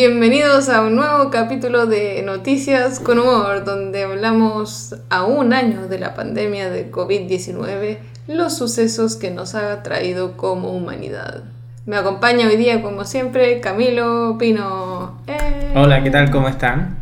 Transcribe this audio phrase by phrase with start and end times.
[0.00, 5.98] Bienvenidos a un nuevo capítulo de Noticias con Humor, donde hablamos a un año de
[5.98, 7.98] la pandemia de COVID-19,
[8.28, 11.42] los sucesos que nos ha traído como humanidad.
[11.84, 15.20] Me acompaña hoy día, como siempre, Camilo Pino.
[15.26, 15.72] ¡Eh!
[15.74, 16.30] Hola, ¿qué tal?
[16.30, 16.96] ¿Cómo están?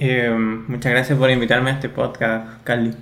[0.00, 2.94] Eh, muchas gracias por invitarme a este podcast, Cali.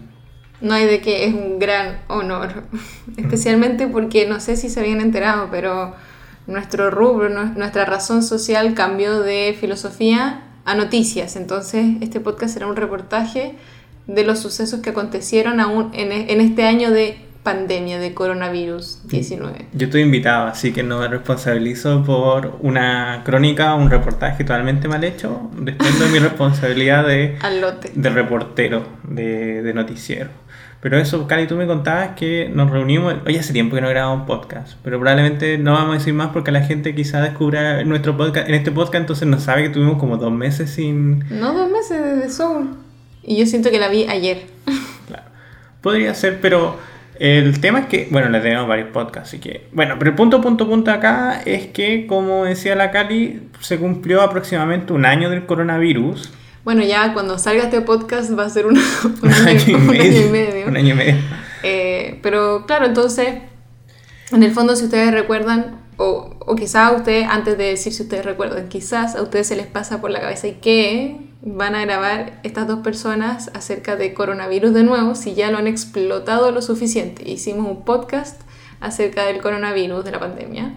[0.60, 2.64] No hay de qué, es un gran honor.
[3.16, 5.94] Especialmente porque no sé si se habían enterado, pero
[6.46, 11.36] nuestro rubro, nuestra razón social cambió de filosofía a noticias.
[11.36, 13.54] Entonces, este podcast será un reportaje
[14.06, 19.66] de los sucesos que acontecieron aún en, en este año de pandemia de coronavirus 19.
[19.72, 25.04] Yo estoy invitado, así que no me responsabilizo por una crónica un reportaje totalmente mal
[25.04, 25.48] hecho.
[25.56, 27.38] Después de mi responsabilidad de,
[27.94, 30.30] de reportero, de, de noticiero.
[30.86, 34.20] Pero eso, Cali, tú me contabas que nos reunimos, oye, hace tiempo que no grabamos
[34.20, 38.16] un podcast, pero probablemente no vamos a decir más porque la gente quizá descubra nuestro
[38.16, 41.24] podcast, en este podcast entonces no sabe que tuvimos como dos meses sin...
[41.28, 42.68] No, dos meses desde Soul.
[43.24, 44.42] Y yo siento que la vi ayer.
[45.08, 45.24] Claro.
[45.80, 46.78] Podría ser, pero
[47.18, 50.40] el tema es que, bueno, le tenemos varios podcasts, así que, bueno, pero el punto,
[50.40, 55.46] punto, punto acá es que, como decía la Cali, se cumplió aproximadamente un año del
[55.46, 56.30] coronavirus.
[56.66, 60.66] Bueno, ya cuando salga este podcast va a ser un, año, y medio.
[60.66, 61.14] Un año y medio.
[61.62, 63.36] Eh, pero claro, entonces,
[64.32, 68.02] en el fondo, si ustedes recuerdan, o, o quizás a ustedes, antes de decir si
[68.02, 71.84] ustedes recuerdan, quizás a ustedes se les pasa por la cabeza y que van a
[71.84, 76.62] grabar estas dos personas acerca de coronavirus de nuevo, si ya lo han explotado lo
[76.62, 77.30] suficiente.
[77.30, 78.40] Hicimos un podcast
[78.80, 80.74] acerca del coronavirus, de la pandemia.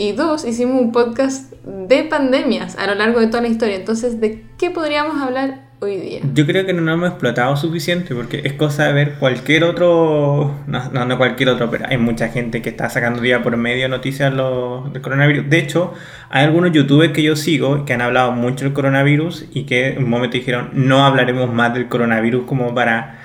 [0.00, 3.74] Y dos, hicimos un podcast de pandemias a lo largo de toda la historia.
[3.74, 6.20] Entonces, ¿de qué podríamos hablar hoy día?
[6.34, 10.54] Yo creo que no nos hemos explotado suficiente porque es cosa de ver cualquier otro,
[10.68, 14.30] no, no, cualquier otro, pero hay mucha gente que está sacando día por medio noticias
[14.30, 15.50] del coronavirus.
[15.50, 15.94] De hecho,
[16.30, 20.04] hay algunos youtubers que yo sigo que han hablado mucho del coronavirus y que en
[20.04, 23.17] un momento dijeron no hablaremos más del coronavirus como para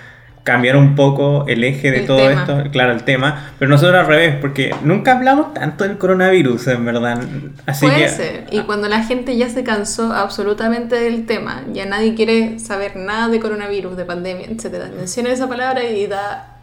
[0.43, 4.35] cambiar un poco el eje de todo esto, claro, el tema, pero nosotros al revés,
[4.41, 7.21] porque nunca hablamos tanto del coronavirus, en verdad.
[7.65, 12.13] Así Puede ser, y cuando la gente ya se cansó absolutamente del tema, ya nadie
[12.13, 14.91] quiere saber nada de coronavirus, de pandemia, etc.
[14.97, 16.57] Menciona esa palabra y da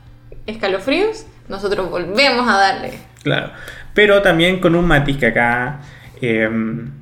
[0.46, 2.92] escalofríos, nosotros volvemos a darle.
[3.22, 3.50] Claro,
[3.94, 5.80] pero también con un matiz que acá...
[6.20, 7.00] Em,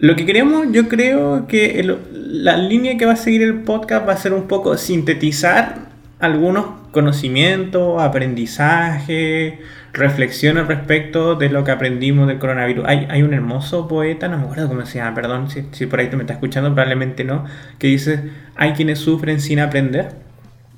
[0.00, 4.12] lo que queremos, yo creo que la línea que va a seguir el podcast va
[4.12, 5.87] a ser un poco sintetizar
[6.20, 9.60] algunos conocimientos, aprendizaje,
[9.92, 12.84] reflexiones respecto de lo que aprendimos del coronavirus.
[12.86, 16.00] Hay, hay un hermoso poeta, no me acuerdo cómo se llama, perdón si, si por
[16.00, 17.44] ahí te me está escuchando, probablemente no,
[17.78, 20.12] que dice, hay quienes sufren sin aprender.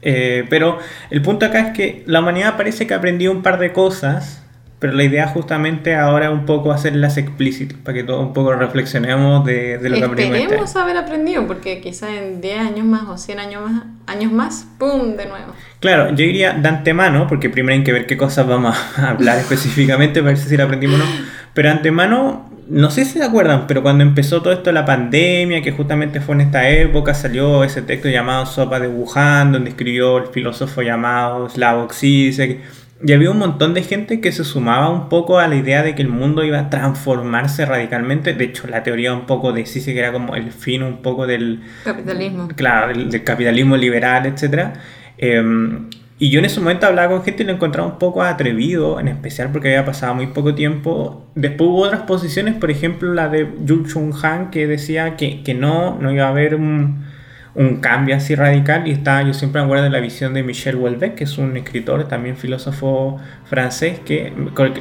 [0.03, 0.79] Eh, pero
[1.11, 4.40] el punto acá es que la humanidad parece que aprendió un par de cosas
[4.81, 8.55] pero la idea justamente ahora es un poco hacerlas explícitas, para que todos un poco
[8.55, 10.37] reflexionemos de, de lo que aprendimos.
[10.37, 14.33] Este Esperemos haber aprendido, porque quizás en 10 años más o 100 años más, años
[14.33, 15.17] más, ¡pum!
[15.17, 15.53] de nuevo.
[15.81, 19.39] Claro, yo diría de antemano, porque primero hay que ver qué cosas vamos a hablar
[19.41, 21.11] específicamente para ver si la aprendimos o no,
[21.53, 25.73] pero antemano, no sé si se acuerdan, pero cuando empezó todo esto la pandemia, que
[25.73, 30.29] justamente fue en esta época, salió ese texto llamado Sopa de Wuhan, donde escribió el
[30.29, 32.61] filósofo llamado Slavoj Zizek,
[33.03, 35.95] y había un montón de gente que se sumaba un poco a la idea de
[35.95, 38.35] que el mundo iba a transformarse radicalmente.
[38.35, 41.27] De hecho, la teoría un poco de sí que era como el fin un poco
[41.27, 42.49] del capitalismo.
[42.49, 44.75] Claro, del, capitalismo liberal, etc.
[45.17, 45.89] Em,
[46.19, 49.09] y yo en ese momento hablaba con gente y lo encontraba un poco atrevido, en
[49.09, 51.27] especial porque había pasado muy poco tiempo.
[51.35, 55.55] Después hubo otras posiciones, por ejemplo la de Yu Chung Han, que decía que, que
[55.55, 57.07] no, no iba a haber un
[57.55, 60.77] un cambio así radical y está, yo siempre me acuerdo de la visión de Michel
[60.77, 64.33] Houellebecq, que es un escritor, también filósofo francés, que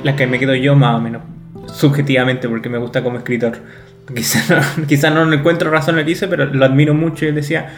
[0.03, 1.23] la que me quedo yo más o menos,
[1.73, 3.57] subjetivamente, porque me gusta como escritor.
[4.13, 7.25] Quizás no, quizá no encuentro razón lo que dice, pero lo admiro mucho.
[7.25, 7.71] Y él decía,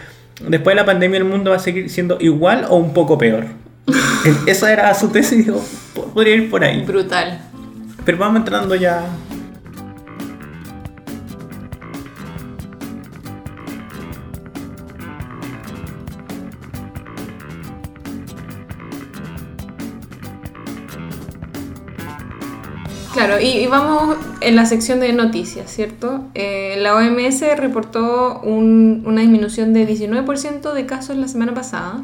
[0.47, 3.45] después de la pandemia el mundo va a seguir siendo igual o un poco peor.
[4.45, 5.63] Esa era su tesis y dijo,
[6.13, 6.83] podría ir por ahí.
[6.83, 7.39] Brutal.
[8.05, 9.03] Pero vamos entrando ya
[23.31, 26.25] Claro, y, vamos en la sección de noticias, ¿cierto?
[26.33, 32.01] Eh, la OMS reportó una disminución de 19% de casos la semana pasada.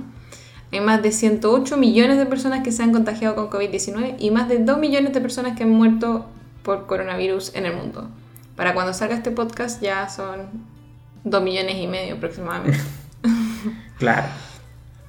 [0.72, 4.48] Hay más de 108 millones de personas que se han contagiado con COVID-19 y más
[4.48, 6.28] de 2 millones de personas que han muerto
[6.64, 8.08] por coronavirus en el mundo.
[8.56, 10.48] Para cuando salga este podcast ya son
[11.26, 12.80] 2 millones y medio aproximadamente.
[13.98, 14.28] claro.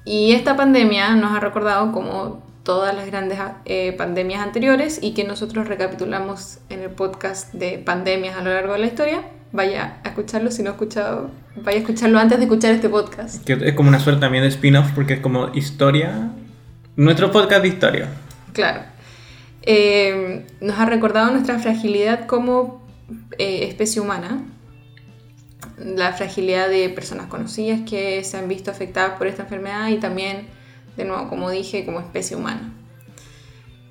[0.03, 5.23] Y esta pandemia nos ha recordado como todas las grandes eh, pandemias anteriores y que
[5.23, 10.09] nosotros recapitulamos en el podcast de pandemias a lo largo de la historia, vaya a
[10.09, 10.51] escucharlo.
[10.51, 13.43] Si no ha escuchado, vaya a escucharlo antes de escuchar este podcast.
[13.43, 16.29] Que es como una suerte también de spin-off porque es como historia.
[16.95, 18.09] Nuestro podcast de historia.
[18.53, 18.81] Claro.
[19.63, 22.87] Eh, nos ha recordado nuestra fragilidad como
[23.39, 24.43] eh, especie humana.
[25.79, 30.45] La fragilidad de personas conocidas que se han visto afectadas por esta enfermedad y también,
[30.97, 32.73] de nuevo, como dije, como especie humana.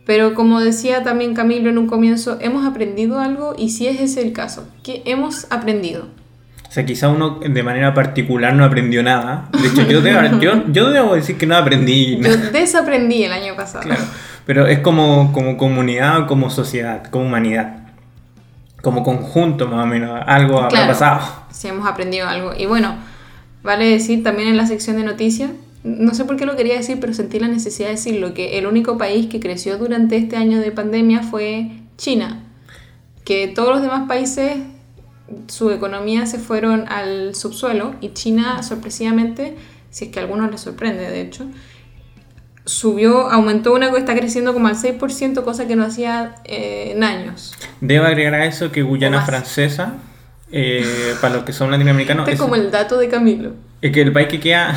[0.09, 4.23] Pero como decía también Camilo en un comienzo, hemos aprendido algo y si es ese
[4.23, 6.09] el caso, ¿qué hemos aprendido?
[6.67, 9.51] O sea, quizá uno de manera particular no aprendió nada.
[9.53, 12.37] De hecho, yo debo, yo, yo debo decir que no aprendí nada.
[12.37, 13.85] Yo desaprendí el año pasado.
[13.85, 14.03] Claro,
[14.47, 17.77] pero es como, como comunidad, como sociedad, como humanidad.
[18.81, 20.23] Como conjunto, más o menos.
[20.27, 21.21] Algo ha pasado.
[21.51, 22.53] Sí, hemos aprendido algo.
[22.57, 22.97] Y bueno,
[23.63, 25.51] vale decir también en la sección de noticias
[25.85, 28.67] no sé por qué lo quería decir, pero sentí la necesidad de decirlo, que el
[28.67, 32.45] único país que creció durante este año de pandemia fue China,
[33.25, 34.59] que todos los demás países
[35.47, 39.57] su economía se fueron al subsuelo y China sorpresivamente,
[39.91, 41.47] si es que a algunos les sorprende de hecho,
[42.65, 47.05] subió, aumentó una que está creciendo como al 6%, cosa que no hacía eh, en
[47.05, 47.55] años.
[47.81, 49.95] Debo agregar a eso que Guyana Francesa,
[50.51, 52.23] eh, para los que son latinoamericanos...
[52.23, 53.53] Este es como el dato de Camilo.
[53.81, 54.75] Es que el país que queda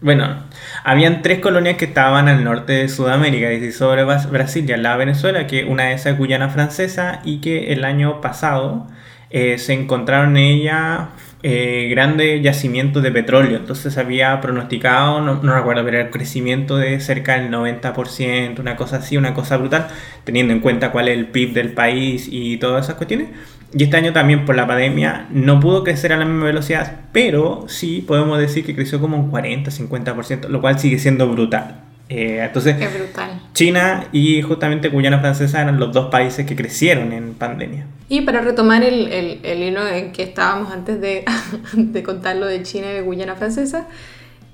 [0.00, 0.44] bueno,
[0.82, 5.46] habían tres colonias que estaban al norte de Sudamérica, y sobre Brasil y de Venezuela,
[5.46, 8.86] que una de esas es Guyana Francesa y que el año pasado
[9.30, 11.10] eh, se encontraron en ella
[11.42, 13.56] eh, grandes yacimientos de petróleo.
[13.58, 18.96] Entonces había pronosticado, no, no, recuerdo, pero el crecimiento de cerca del 90%, una cosa
[18.96, 19.88] así, una cosa brutal,
[20.24, 23.28] teniendo en cuenta cuál es el PIB del país y todas esas cuestiones.
[23.72, 27.64] Y este año también por la pandemia no pudo crecer a la misma velocidad, pero
[27.68, 31.82] sí podemos decir que creció como un 40-50%, lo cual sigue siendo brutal.
[32.08, 33.40] Eh, entonces, brutal.
[33.54, 37.86] China y justamente Guyana Francesa eran los dos países que crecieron en pandemia.
[38.08, 39.06] Y para retomar el,
[39.44, 41.24] el, hilo en que estábamos antes de,
[41.72, 43.86] de contar lo de China y Guyana Francesa,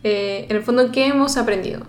[0.05, 1.87] eh, en el fondo, ¿qué hemos aprendido?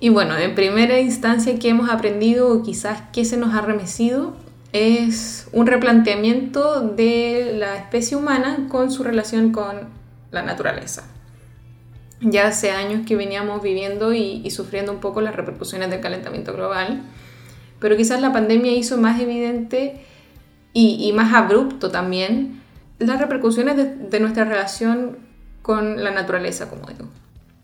[0.00, 4.34] Y bueno, en primera instancia, ¿qué hemos aprendido o quizás qué se nos ha remecido?
[4.74, 9.88] Es un replanteamiento de la especie humana con su relación con
[10.32, 11.04] la naturaleza.
[12.20, 17.02] Ya hace años que veníamos viviendo y, sufriendo un poco las repercusiones del calentamiento global,
[17.78, 20.04] pero quizás la pandemia hizo más evidente
[20.72, 22.60] y, más abrupto también
[22.98, 25.18] las repercusiones de, nuestra relación
[25.62, 27.06] con la naturaleza, como digo.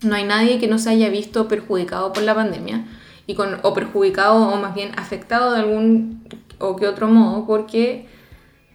[0.02, 2.86] No hay nadie que no se haya visto perjudicado por la pandemia
[3.26, 6.22] y con, o perjudicado o más bien afectado de algún
[6.60, 8.06] o que otro modo, porque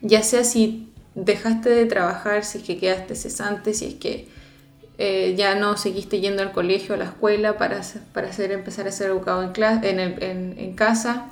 [0.02, 4.28] ya sea si dejaste de trabajar, si es que quedaste cesante, si es que
[4.98, 7.82] eh, ya no seguiste yendo al colegio, a la escuela para,
[8.14, 11.28] para hacer, empezar a ser educado en, clase, en, casa,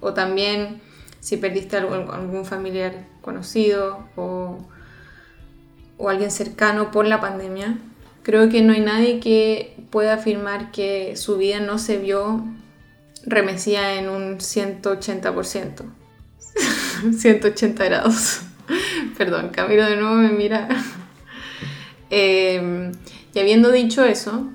[0.00, 0.80] o también
[1.20, 4.58] si perdiste algún, algún familiar conocido o,
[5.98, 7.78] o alguien cercano por la pandemia,
[8.22, 12.44] creo que no hay nadie que pueda afirmar que su vida no se vio
[13.24, 15.97] remecía en un 180%.
[17.16, 18.40] 180 grados.
[19.16, 20.68] Perdón, Camilo de nuevo me mira.
[22.10, 22.92] Em,
[23.34, 24.48] y habiendo dicho eso,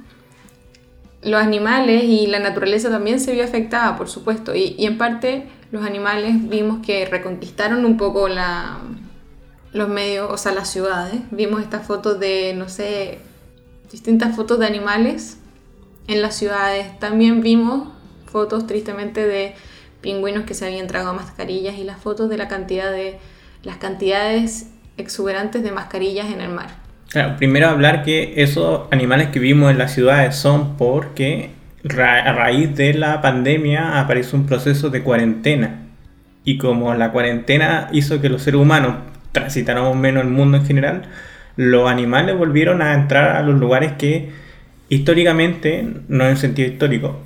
[1.21, 4.55] los animales y la naturaleza también se vio afectada, por supuesto.
[4.55, 8.79] Y, y en parte los animales vimos que reconquistaron un poco la,
[9.73, 11.21] los medios, o sea, las ciudades.
[11.31, 13.19] Vimos estas fotos de, no sé,
[13.91, 15.37] distintas fotos de animales
[16.07, 16.99] en las ciudades.
[16.99, 17.89] También vimos
[18.25, 19.55] fotos, tristemente, de
[20.03, 23.17] pingüinos que se habían tragado mascarillas y las fotos de la cantidad de
[23.63, 24.67] las cantidades
[24.97, 26.67] exuberantes de mascarillas en el mar.
[27.37, 31.51] primero hablar que esos animales que vimos en las ciudades son porque
[31.85, 35.79] a raíz de la pandemia apareció un proceso de cuarentena.
[36.43, 38.95] Y como la cuarentena hizo que los seres humanos
[39.31, 41.03] transitáramos menos el mundo en general,
[41.55, 44.31] los animales volvieron a entrar a los lugares que
[44.89, 47.21] históricamente, no en un sentido histórico,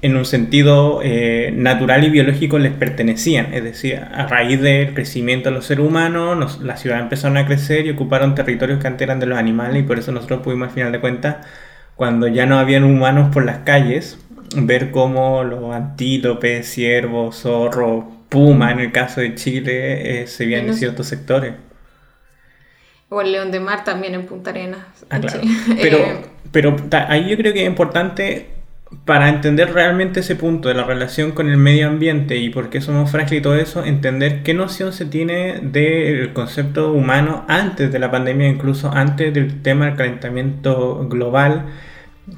[0.00, 3.54] en un sentido eh, natural y biológico les pertenecían.
[3.54, 7.86] Es decir, a raíz del crecimiento de los seres humanos, las ciudades empezaron a crecer
[7.86, 10.74] y ocuparon territorios que antes eran de los animales y por eso nosotros pudimos al
[10.74, 11.36] final de cuentas,
[11.94, 14.18] cuando ya no habían humanos por las calles,
[14.56, 20.66] ver cómo los antílopes, ciervos, zorros, puma en el caso de Chile, eh, se veían
[20.66, 21.52] en ciertos sectores.
[23.12, 24.80] O el león de mar también en Punta Arenas.
[25.10, 25.20] Ah,
[25.80, 25.98] Pero...
[25.98, 26.76] Eh, pero
[27.08, 28.46] ahí yo creo que es importante
[29.04, 32.80] para entender realmente ese punto de la relación con el medio ambiente y por qué
[32.80, 37.98] somos frágiles y todo eso, entender qué noción se tiene del concepto humano antes de
[37.98, 41.66] la pandemia, incluso antes del tema del calentamiento global,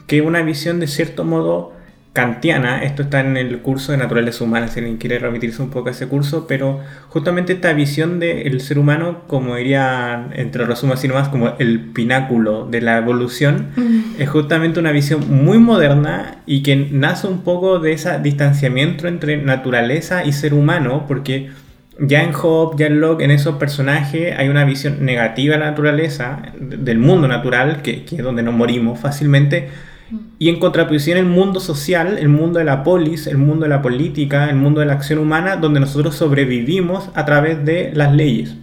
[0.07, 1.74] que una visión de cierto modo
[2.15, 5.89] kantiana, esto está en el curso de naturaleza humana, si alguien quiere remitirse un poco
[5.89, 11.09] a ese curso, pero justamente esta visión del ser humano, como diría, entre resumen así
[11.09, 13.71] nomás, como el pináculo de la evolución,
[14.17, 19.39] es justamente una visión muy moderna y que nace un poco de ese distanciamiento entre
[19.39, 21.51] naturaleza y ser humano, porque
[21.99, 25.71] ya en Job, ya en Locke, en esos personajes hay una visión negativa de la
[25.71, 29.69] naturaleza, del mundo natural, que, que es donde nos morimos fácilmente,
[30.39, 33.83] y en contraposición el mundo social, el mundo de la polis, el mundo de la
[33.83, 38.57] política, el mundo de la acción humana, donde nosotros sobrevivimos a través de las leyes.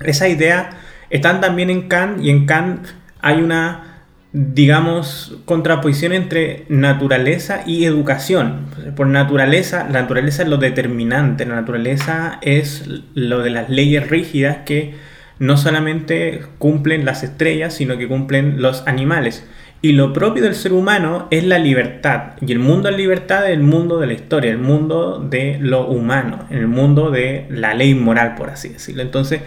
[0.00, 0.70] Esa idea
[1.10, 2.86] están también en Kant y en Kant
[3.20, 8.66] hay una, digamos, contraposición entre naturaleza y educación.
[8.96, 14.58] Por naturaleza, la naturaleza es lo determinante, la naturaleza es lo de las leyes rígidas
[14.64, 14.94] que
[15.38, 19.46] no solamente cumplen las estrellas, sino que cumplen los animales.
[19.84, 22.34] Y lo propio del ser humano es la libertad.
[22.40, 25.58] Y el mundo de la libertad es el mundo de la historia, el mundo de
[25.60, 29.02] lo humano, el mundo de la ley moral, por así decirlo.
[29.02, 29.40] Entonces,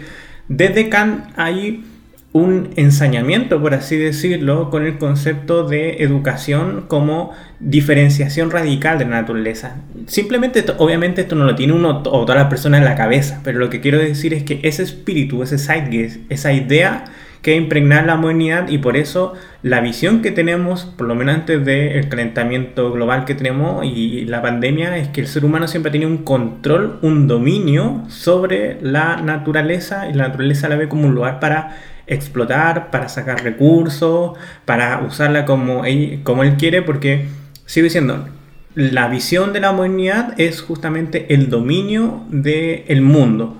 [0.48, 1.84] desde Kant hay
[2.32, 9.22] un ensañamiento, por así decirlo, con el concepto de educación como diferenciación radical de la
[9.22, 9.76] naturaleza.
[10.06, 13.58] Simplemente, obviamente esto no lo tiene uno o todas las personas en la cabeza, pero
[13.58, 17.04] lo que quiero decir es que ese espíritu, ese zeitgeist, esa idea
[17.46, 21.64] que impregnar la modernidad y por eso la visión que tenemos, por lo menos antes
[21.64, 26.10] del calentamiento global que tenemos y la pandemia, es que el ser humano siempre tenido
[26.10, 31.38] un control, un dominio sobre la naturaleza y la naturaleza la ve como un lugar
[31.38, 31.76] para
[32.08, 37.26] explotar, para sacar recursos, para usarla como él, como él quiere, porque
[37.64, 38.26] sigo diciendo,
[38.74, 43.56] la visión de la modernidad es justamente el dominio del mundo.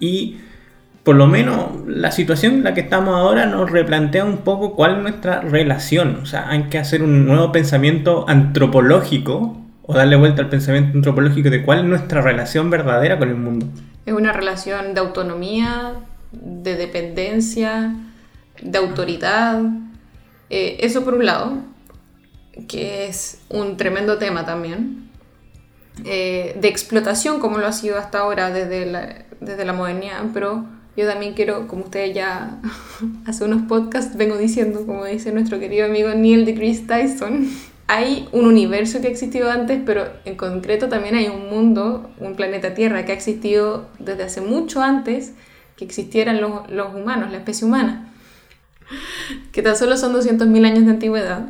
[0.00, 0.38] Y
[1.04, 4.96] por lo menos la situación en la que estamos ahora nos replantea un poco cuál
[4.96, 6.20] es nuestra relación.
[6.22, 11.48] O sea, hay que hacer un nuevo pensamiento antropológico o darle vuelta al pensamiento antropológico
[11.48, 13.66] de cuál es nuestra relación verdadera con el mundo.
[14.04, 15.94] Es una relación de autonomía,
[16.32, 17.94] de dependencia,
[18.60, 19.62] de autoridad.
[20.50, 21.58] Eh, eso por un lado,
[22.68, 25.08] que es un tremendo tema también.
[26.04, 30.66] Eh, de explotación, como lo ha sido hasta ahora desde la, desde la modernidad, pero
[31.00, 32.60] yo también quiero, como ustedes ya
[33.26, 37.48] hace unos podcasts vengo diciendo, como dice nuestro querido amigo Neil deGrasse Tyson,
[37.86, 42.36] hay un universo que ha existido antes, pero en concreto también hay un mundo, un
[42.36, 45.32] planeta Tierra que ha existido desde hace mucho antes
[45.76, 48.12] que existieran los, los humanos, la especie humana,
[49.52, 51.48] que tan solo son 200.000 años de antigüedad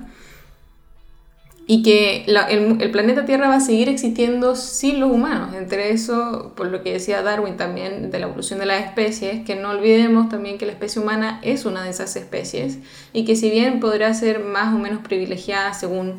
[1.73, 5.55] y que el, planeta Tierra va a seguir existiendo sin los humanos.
[5.55, 9.55] Entre eso, por lo que decía Darwin también de la evolución de las especies, que
[9.55, 12.81] no olvidemos también que la especie humana es una de esas especies
[13.12, 16.19] y que si bien podrá ser más o menos privilegiada según,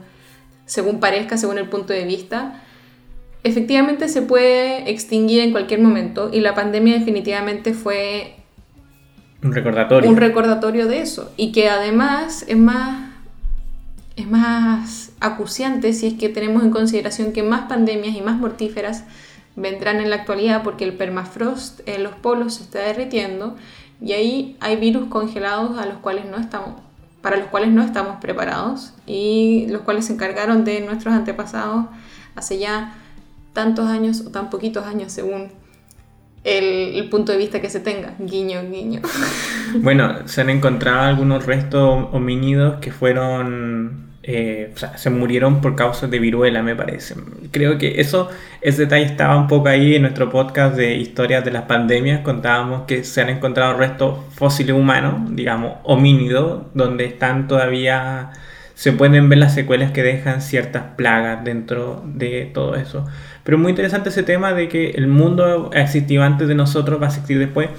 [0.65, 2.63] según parezca, según el punto de vista,
[3.43, 8.35] efectivamente se puede extinguir en cualquier momento y la pandemia definitivamente fue
[9.43, 10.09] un recordatorio.
[10.09, 13.10] Un recordatorio de eso y que además es más
[14.15, 19.05] es más acuciante si es que tenemos en consideración que más pandemias y más mortíferas
[19.55, 23.55] vendrán en la actualidad porque el permafrost en los polos se está derritiendo
[24.01, 26.75] y ahí hay virus congelados a los cuales no estamos
[27.21, 31.85] para los cuales no estamos preparados y los cuales se encargaron de nuestros antepasados
[32.35, 32.95] hace ya
[33.53, 35.49] tantos años o tan poquitos años según
[36.43, 38.13] el, punto de vista que se tenga.
[38.19, 39.01] Guiño, guiño.
[39.73, 45.75] Bueno, se han encontrado algunos restos homínidos que fueron eh, o sea, se murieron por
[45.75, 47.15] causa de viruela, me parece.
[47.51, 48.29] Creo que eso,
[48.61, 52.21] ese detalle estaba un poco ahí en nuestro podcast de historias de las pandemias.
[52.21, 58.31] Contábamos que se han encontrado restos fósiles humanos, digamos, homínidos, donde están todavía,
[58.75, 63.07] se pueden ver las secuelas que dejan ciertas plagas dentro de todo eso.
[63.43, 67.09] Pero muy interesante ese tema de que el mundo existió antes de nosotros, va a
[67.09, 67.69] existir después.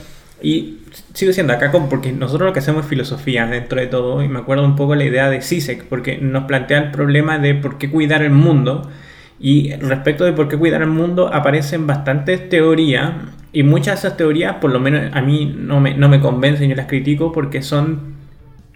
[0.42, 0.78] Y
[1.14, 4.22] sigo siendo acá porque nosotros lo que hacemos es filosofía dentro de todo.
[4.22, 7.54] Y me acuerdo un poco la idea de Sisek porque nos plantea el problema de
[7.54, 8.90] por qué cuidar el mundo.
[9.38, 13.12] Y respecto de por qué cuidar el mundo aparecen bastantes teorías.
[13.52, 16.70] Y muchas de esas teorías por lo menos a mí no me, no me convencen,
[16.70, 18.14] yo las critico porque son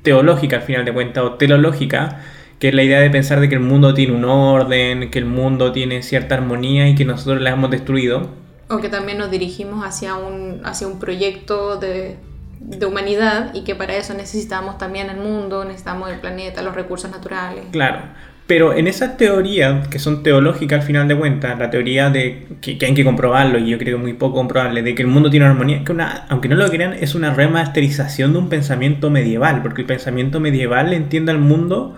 [0.03, 2.15] teológicas al final de cuentas o teleológicas
[2.59, 5.27] que es la idea de pensar de que el mundo tiene un orden, que el
[5.27, 8.29] mundo tiene cierta armonía y que nosotros la hemos destruido.
[8.69, 12.17] O que también nos dirigimos hacia un, hacia un proyecto de,
[12.61, 17.11] de humanidad y que para eso necesitamos también el mundo, necesitamos el planeta, los recursos
[17.11, 17.65] naturales.
[17.71, 18.01] Claro,
[18.47, 22.79] pero en esas teorías que son teológicas al final de cuentas, la teoría de que,
[22.79, 25.47] que, hay que comprobarlo, y yo creo muy poco comprobable, de que el mundo tiene
[25.47, 29.63] una armonía, que una, aunque no lo crean, es una remasterización de un pensamiento medieval,
[29.63, 31.97] porque el pensamiento medieval entiende al mundo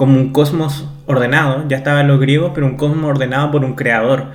[0.00, 3.74] como un cosmos ordenado, ya estaba en los griegos, pero un cosmos ordenado por un
[3.74, 4.28] creador.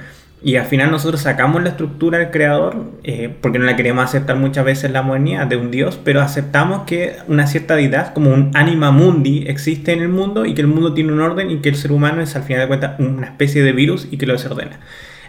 [0.44, 4.36] Y al final nosotros sacamos la estructura del creador, eh, porque no la queremos aceptar
[4.36, 8.52] muchas veces la modernidad de un dios, pero aceptamos que una cierta deidad, como un
[8.54, 11.70] anima mundi, existe en el mundo y que el mundo tiene un orden y que
[11.70, 14.34] el ser humano es al final de cuentas una especie de virus y que lo
[14.34, 14.80] desordena.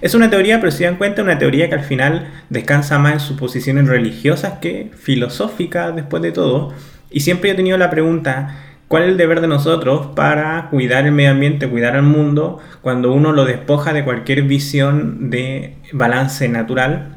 [0.03, 3.21] Es una teoría, pero si dan cuenta, una teoría que al final descansa más en
[3.21, 6.75] sus posiciones religiosas que filosóficas después de todo.
[7.11, 11.13] Y siempre he tenido la pregunta, ¿Cuál es el deber de nosotros para cuidar el
[11.13, 17.17] medio ambiente, cuidar al mundo, cuando uno lo despoja de cualquier visión de balance natural?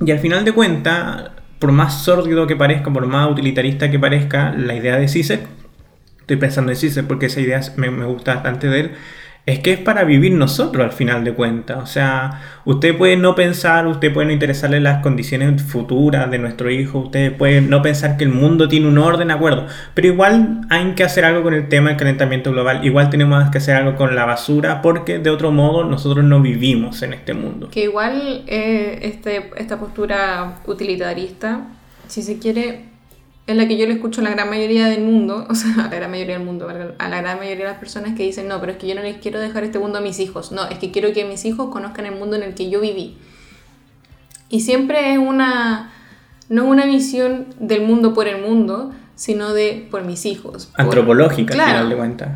[0.00, 4.54] Y al final de cuentas, por más sórdido que parezca, por más utilitarista que parezca,
[4.56, 5.46] la idea de Zizek,
[6.20, 8.90] estoy pensando en Zizek porque esa idea me, me gusta bastante de él,
[9.44, 11.78] es que es para vivir nosotros al final de cuentas.
[11.82, 16.70] O sea, usted puede no pensar, usted puede no interesarle las condiciones futuras de nuestro
[16.70, 20.60] hijo, usted puede no pensar que el mundo tiene un orden, de acuerdo, pero igual
[20.70, 23.96] hay que hacer algo con el tema del calentamiento global, igual tenemos que hacer algo
[23.96, 27.68] con la basura, porque de otro modo nosotros no vivimos en este mundo.
[27.70, 31.62] Que igual eh, este, esta postura utilitarista,
[32.06, 32.91] si se quiere,
[33.46, 35.88] es la que yo le escucho a la gran mayoría del mundo, o sea, a
[35.88, 38.60] la gran mayoría del mundo, a la gran mayoría de las personas que dicen, no,
[38.60, 40.78] pero es que yo no les quiero dejar este mundo a mis hijos, no, es
[40.78, 43.16] que quiero que mis hijos conozcan el mundo en el que yo viví.
[44.48, 45.92] Y siempre es una,
[46.48, 48.92] no una visión del mundo por el mundo,
[49.22, 50.68] sino de por mis hijos.
[50.74, 52.28] Antropológica, al final de cuentas.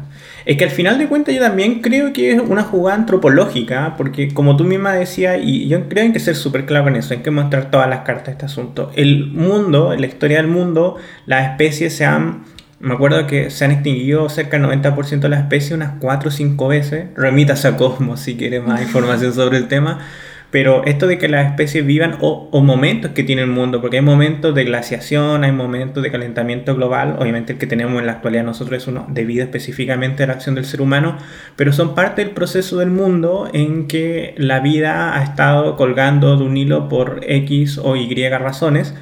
[0.45, 4.33] Es que al final de cuentas yo también creo que es una jugada antropológica, porque
[4.33, 7.13] como tú misma decías, y yo creo que hay que ser súper claro en eso,
[7.13, 8.93] hay que mostrar todas las cartas de este asunto.
[8.95, 10.95] El mundo, la historia del mundo,
[11.27, 12.45] las especies se han...
[12.79, 16.31] Me acuerdo que se han extinguido cerca del 90% de las especies unas 4 o
[16.31, 17.07] 5 veces.
[17.17, 20.07] Remitas a Cosmos si quieres más información sobre el tema.
[20.51, 24.03] Pero esto de que las especies vivan o, momentos que tiene el mundo, porque hay
[24.03, 28.45] momentos de glaciación, hay momentos de calentamiento global, obviamente el que tenemos en la actualidad
[28.45, 31.19] nosotros es uno debido específicamente a la acción del ser humano,
[31.57, 36.45] pero son parte del proceso del mundo en que la vida ha estado colgando de
[36.45, 38.95] un hilo por X o Y razones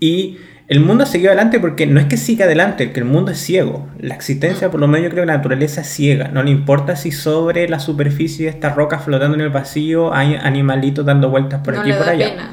[0.00, 0.38] y
[0.72, 3.38] el mundo ha seguido adelante porque no es que siga adelante, que el mundo es
[3.38, 3.86] ciego.
[3.98, 6.28] La existencia, por lo menos yo creo que la naturaleza es ciega.
[6.28, 10.34] No le importa si sobre la superficie de esta roca flotando en el vacío hay
[10.34, 12.30] animalitos dando vueltas por aquí y por allá.
[12.30, 12.52] Pena.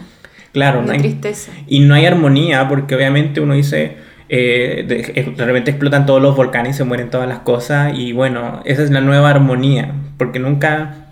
[0.51, 1.53] Claro, no hay tristeza.
[1.65, 3.95] Y no hay armonía porque obviamente uno dice,
[4.27, 8.61] eh, de, repente explotan todos los volcanes y se mueren todas las cosas y bueno,
[8.65, 11.08] esa es la nueva armonía, porque nunca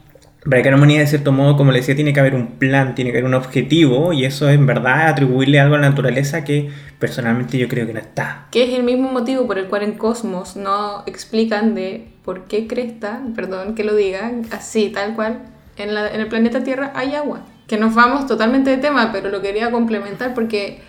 [0.49, 3.17] que armonía de cierto modo, como le decía, tiene que haber un plan, tiene que
[3.17, 7.67] haber un objetivo y eso en verdad atribuirle algo a la naturaleza que personalmente yo
[7.67, 8.47] creo que no está.
[8.51, 12.67] Que es el mismo motivo por el cual en Cosmos no explican de por qué
[12.67, 15.43] cresta, perdón que lo digan, así tal cual,
[15.77, 17.41] en, en el planeta Tierra hay agua.
[17.67, 20.79] Que nos vamos totalmente de tema, pero lo quería complementar porque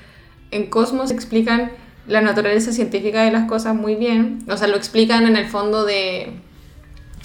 [0.51, 1.73] en Cosmos explican
[2.07, 4.39] la naturaleza científica de las cosas muy bien.
[4.49, 6.33] O sea, lo explican en el fondo de...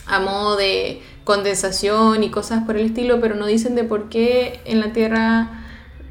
[0.07, 4.59] a modo de condensación y cosas por el estilo, pero no dicen de por qué
[4.65, 5.63] en la Tierra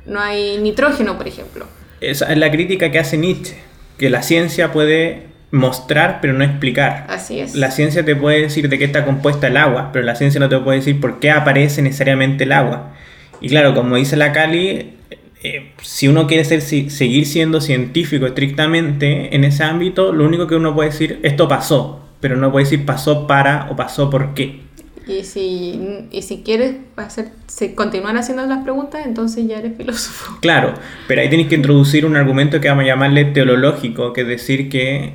[0.06, 1.66] no hay nitrógeno, por ejemplo.
[2.00, 3.56] Esa es la crítica que hace Nietzsche,
[3.98, 7.06] que la ciencia puede mostrar pero no explicar.
[7.08, 7.54] Así es.
[7.54, 10.48] La ciencia te puede decir de qué está compuesta el agua, pero la ciencia no
[10.48, 12.92] te puede decir por qué aparece necesariamente el agua.
[13.40, 14.94] Y claro, como dice la Cali,
[15.42, 20.56] eh, si uno quiere ser, seguir siendo científico estrictamente en ese ámbito, lo único que
[20.56, 24.60] uno puede decir, esto pasó, pero no puede decir pasó para o pasó por qué.
[25.06, 27.30] Y si, y si quieres hacer,
[27.74, 30.38] continuar haciendo las preguntas, entonces ya eres filósofo.
[30.40, 30.74] Claro,
[31.08, 34.68] pero ahí tienes que introducir un argumento que vamos a llamarle teológico, que es decir
[34.68, 35.14] que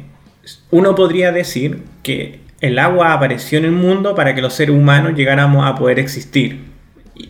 [0.72, 5.14] uno podría decir que el agua apareció en el mundo para que los seres humanos
[5.16, 6.66] llegáramos a poder existir.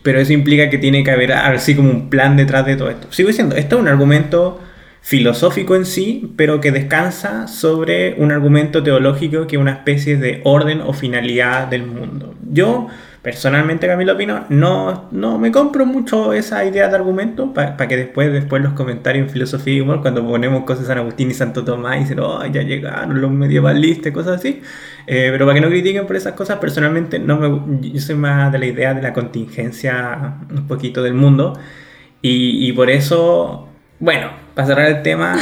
[0.03, 3.07] Pero eso implica que tiene que haber así como un plan detrás de todo esto.
[3.11, 4.59] Sigo diciendo, esto es un argumento
[5.07, 10.41] filosófico en sí, pero que descansa sobre un argumento teológico que es una especie de
[10.43, 12.35] orden o finalidad del mundo.
[12.51, 12.87] Yo,
[13.21, 18.33] personalmente, Camilo Pino, no, no me compro mucho esa idea de argumento para que después,
[18.33, 21.63] después los comentarios en filosofía y humor, cuando ponemos cosas de San Agustín y Santo
[21.63, 24.61] Tomás, y dicen, oh, ya llegaron los medievalistas, cosas así.
[25.07, 28.51] Eh, pero para que no critiquen por esas cosas, personalmente, no me, yo soy más
[28.51, 31.57] de la idea de la contingencia un poquito del mundo.
[32.21, 33.66] Y, y por eso,
[33.99, 35.37] bueno, para cerrar el tema,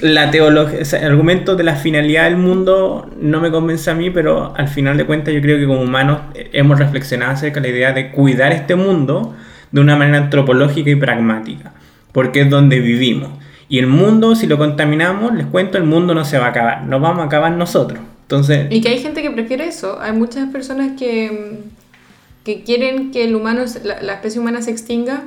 [0.00, 4.54] la teología, el argumento de la finalidad del mundo no me convence a mí, pero
[4.56, 6.20] al final de cuentas yo creo que como humanos
[6.52, 9.34] hemos reflexionado acerca de la idea de cuidar este mundo
[9.70, 11.72] de una manera antropológica y pragmática,
[12.12, 13.30] porque es donde vivimos.
[13.68, 16.84] Y el mundo, si lo contaminamos, les cuento, el mundo no se va a acabar,
[16.84, 18.00] nos vamos a acabar nosotros.
[18.22, 20.00] Entonces, y que hay gente que prefiere eso.
[20.00, 21.60] Hay muchas personas que,
[22.44, 25.22] que quieren que el humano, la especie humana se extinga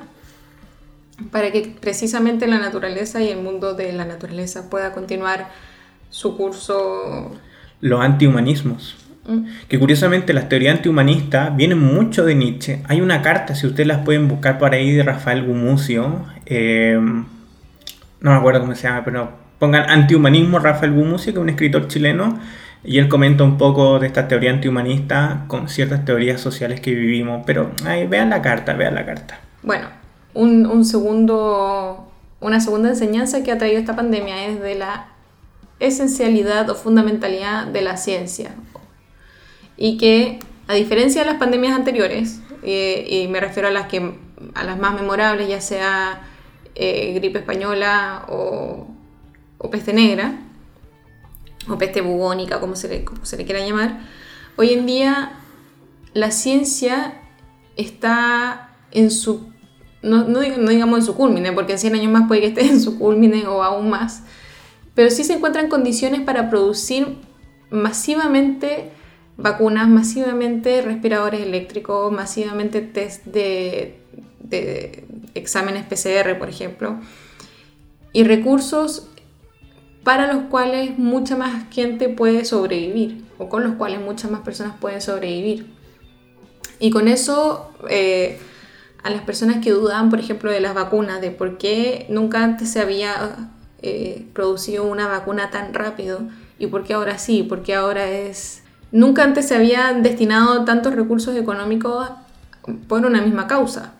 [1.29, 5.49] para que precisamente la naturaleza y el mundo de la naturaleza pueda continuar
[6.09, 7.31] su curso
[7.81, 8.95] los antihumanismos.
[9.27, 9.45] Mm.
[9.67, 12.81] Que curiosamente las teorías antihumanistas vienen mucho de Nietzsche.
[12.87, 16.25] Hay una carta, si ustedes las pueden buscar por ahí, de Rafael Gumucio.
[16.45, 16.99] eh,
[18.21, 21.87] no me acuerdo cómo se llama, pero pongan antihumanismo Rafael Gumucio, que es un escritor
[21.87, 22.39] chileno,
[22.83, 27.43] y él comenta un poco de esta teoría antihumanista con ciertas teorías sociales que vivimos.
[27.45, 29.39] Pero ahí vean la carta, vean la carta.
[29.63, 29.87] Bueno,
[30.33, 35.09] un, un segundo, una segunda enseñanza que ha traído esta pandemia es de la
[35.79, 38.55] esencialidad o fundamentalidad de la ciencia.
[39.77, 44.13] Y que, a diferencia de las pandemias anteriores, eh, y me refiero a las, que,
[44.53, 46.21] a las más memorables, ya sea
[46.75, 48.87] eh, gripe española o,
[49.57, 50.39] o peste negra,
[51.67, 54.01] o peste bubónica, como se, le, como se le quiera llamar,
[54.57, 55.33] hoy en día
[56.13, 57.21] la ciencia
[57.75, 59.50] está en su,
[60.01, 62.65] no, no, no digamos en su culmine, porque en 100 años más puede que esté
[62.65, 64.23] en su culmine o aún más,
[64.95, 67.17] pero sí se encuentran condiciones para producir
[67.69, 68.91] masivamente
[69.37, 73.99] vacunas, masivamente respiradores eléctricos, masivamente test de,
[74.39, 76.99] de exámenes PCR, por ejemplo,
[78.13, 79.07] y recursos
[80.03, 84.75] para los cuales mucha más gente puede sobrevivir o con los cuales muchas más personas
[84.79, 85.67] pueden sobrevivir.
[86.79, 88.39] Y con eso, eh,
[89.03, 92.71] a las personas que dudaban, por ejemplo, de las vacunas, de por qué nunca antes
[92.71, 93.49] se había
[93.81, 96.21] eh, producido una vacuna tan rápido
[96.59, 98.63] y por qué ahora sí, por qué ahora es...
[98.91, 102.09] Nunca antes se habían destinado tantos recursos económicos
[102.87, 103.93] por una misma causa.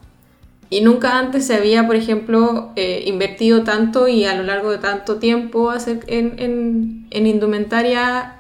[0.69, 4.77] Y nunca antes se había, por ejemplo, eh, invertido tanto y a lo largo de
[4.77, 8.35] tanto tiempo hacer en, en, en indumentaria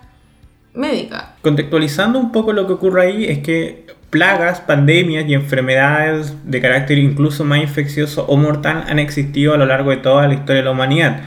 [0.73, 1.35] médica.
[1.41, 6.99] Contextualizando un poco lo que ocurre ahí es que plagas, pandemias y enfermedades de carácter
[6.99, 10.65] incluso más infeccioso o mortal han existido a lo largo de toda la historia de
[10.65, 11.21] la humanidad.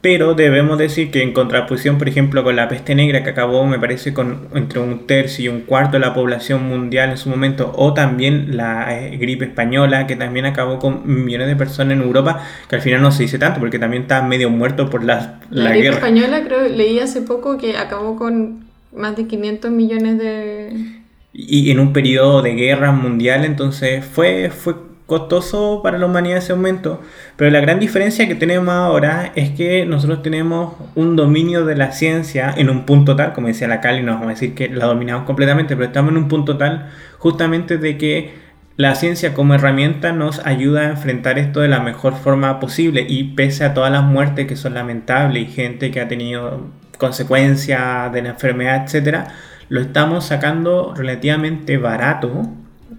[0.00, 3.80] Pero debemos decir que en contraposición, por ejemplo, con la peste negra que acabó, me
[3.80, 7.72] parece, con entre un tercio y un cuarto de la población mundial en su momento,
[7.74, 12.44] o también la eh, gripe española, que también acabó con millones de personas en Europa,
[12.68, 15.70] que al final no se dice tanto, porque también está medio muerto por la, La,
[15.70, 15.96] la gripe guerra.
[15.96, 20.97] española, creo, leí hace poco que acabó con más de 500 millones de...
[21.32, 24.74] y en un periodo de guerra mundial, entonces fue, fue
[25.08, 27.00] costoso para la humanidad ese momento.
[27.36, 31.92] Pero la gran diferencia que tenemos ahora es que nosotros tenemos un dominio de la
[31.92, 34.84] ciencia en un punto tal, como decía la Cali, no vamos a decir que la
[34.84, 38.34] dominamos completamente, pero estamos en un punto tal justamente de que
[38.76, 43.24] la ciencia como herramienta nos ayuda a enfrentar esto de la mejor forma posible y
[43.34, 46.66] pese a todas las muertes que son lamentables y gente que ha tenido
[46.98, 49.28] consecuencias de la enfermedad, etcétera,
[49.68, 52.48] lo estamos sacando relativamente barato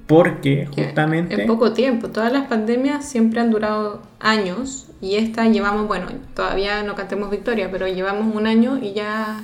[0.08, 2.10] porque que justamente En poco tiempo.
[2.10, 7.70] Todas las pandemias siempre han durado años y esta llevamos, bueno, todavía no cantemos victoria,
[7.72, 9.42] pero llevamos un año y ya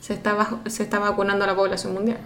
[0.00, 2.18] se está, bajo- se está vacunando a la población mundial.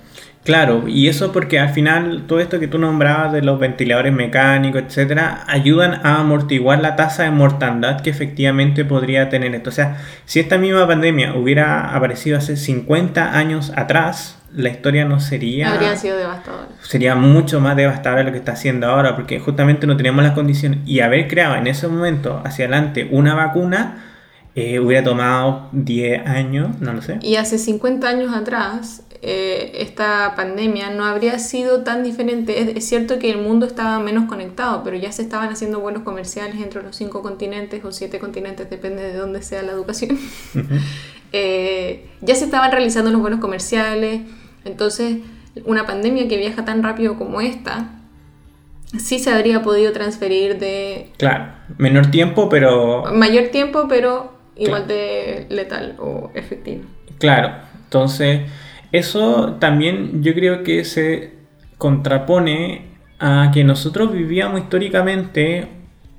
[0.44, 4.82] Claro, y eso porque al final todo esto que tú nombrabas de los ventiladores mecánicos,
[4.82, 9.70] etcétera, ayudan a amortiguar la tasa de mortandad que efectivamente podría tener esto.
[9.70, 15.20] O sea, si esta misma pandemia hubiera aparecido hace 50 años atrás, la historia no
[15.20, 16.68] sería Habrían sido devastadoras.
[16.82, 20.80] sería mucho más devastador lo que está haciendo ahora, porque justamente no teníamos las condiciones.
[20.86, 24.04] Y haber creado en ese momento hacia adelante una vacuna
[24.56, 27.18] eh, hubiera tomado 10 años, no lo sé.
[27.22, 32.60] Y hace 50 años atrás, eh, esta pandemia no habría sido tan diferente.
[32.60, 36.02] Es, es cierto que el mundo estaba menos conectado, pero ya se estaban haciendo vuelos
[36.02, 40.18] comerciales entre los cinco continentes o siete continentes, depende de dónde sea la educación.
[41.32, 44.22] Eh, ya se estaban realizando los vuelos comerciales.
[44.64, 45.18] Entonces,
[45.64, 47.90] una pandemia que viaja tan rápido como esta,
[48.98, 55.46] sí se habría podido transferir de Claro, menor tiempo, pero mayor tiempo, pero igual de
[55.48, 56.84] letal o efectivo.
[57.18, 57.52] Claro,
[57.84, 58.42] entonces
[58.92, 61.34] eso también yo creo que se
[61.78, 62.86] contrapone
[63.18, 65.68] a que nosotros vivíamos históricamente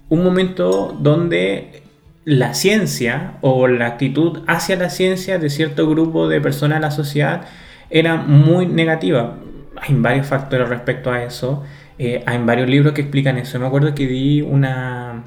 [0.09, 1.83] un momento donde
[2.23, 6.91] la ciencia o la actitud hacia la ciencia de cierto grupo de personas de la
[6.91, 7.45] sociedad
[7.91, 9.37] era muy negativa.
[9.81, 11.63] Hay varios factores respecto a eso.
[11.97, 13.59] eh, hay varios libros que explican eso.
[13.59, 15.23] Me acuerdo que di una,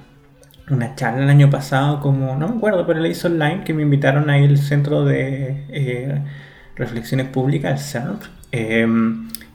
[0.70, 3.82] una charla el año pasado, como no me acuerdo, pero la hice online, que me
[3.82, 6.22] invitaron ahí al Centro de eh,
[6.76, 8.22] Reflexiones Públicas, el CERP.
[8.52, 8.86] Eh,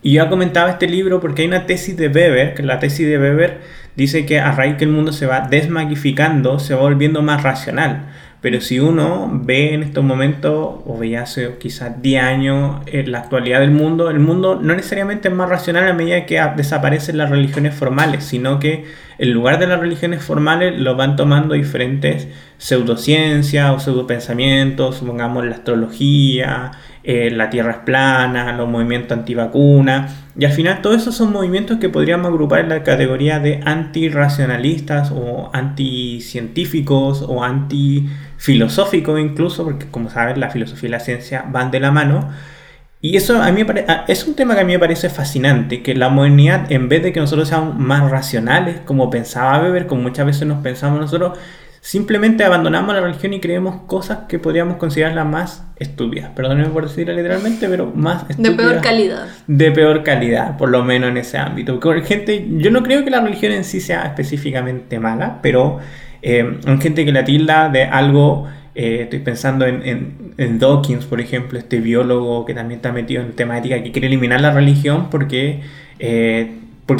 [0.01, 3.17] y yo comentaba este libro porque hay una tesis de Weber, que la tesis de
[3.17, 3.59] Weber
[3.97, 8.05] dice que a raíz que el mundo se va desmagificando, se va volviendo más racional.
[8.41, 13.19] Pero si uno ve en estos momentos, o veía hace quizás 10 años, en la
[13.19, 17.29] actualidad del mundo, el mundo no necesariamente es más racional a medida que desaparecen las
[17.29, 18.85] religiones formales, sino que
[19.19, 25.55] en lugar de las religiones formales lo van tomando diferentes pseudociencias o pseudopensamientos, supongamos la
[25.55, 26.71] astrología,
[27.03, 31.79] eh, la tierra es plana, los movimientos antivacuna, y al final todos esos son movimientos
[31.79, 40.09] que podríamos agrupar en la categoría de antirracionalistas o anticientíficos o antifilosóficos incluso, porque como
[40.09, 42.29] saben la filosofía y la ciencia van de la mano.
[43.01, 43.65] Y eso a mí
[44.07, 47.13] es un tema que a mí me parece fascinante, que la modernidad, en vez de
[47.13, 51.37] que nosotros seamos más racionales, como pensaba Weber, como muchas veces nos pensamos nosotros,
[51.81, 56.31] Simplemente abandonamos la religión y creemos cosas que podríamos considerarlas más estúpidas.
[56.35, 58.57] Perdónenme por decirlo literalmente, pero más estúpidas.
[58.57, 59.27] De peor calidad.
[59.47, 61.79] De peor calidad, por lo menos en ese ámbito.
[61.79, 65.79] Porque gente, yo no creo que la religión en sí sea específicamente mala, pero
[66.21, 68.47] eh, hay gente que la tilda de algo.
[68.81, 73.33] Eh, estoy pensando en, en, Dawkins, por ejemplo, este biólogo que también está metido en
[73.33, 75.59] temática que quiere eliminar la religión porque
[75.99, 76.51] eh,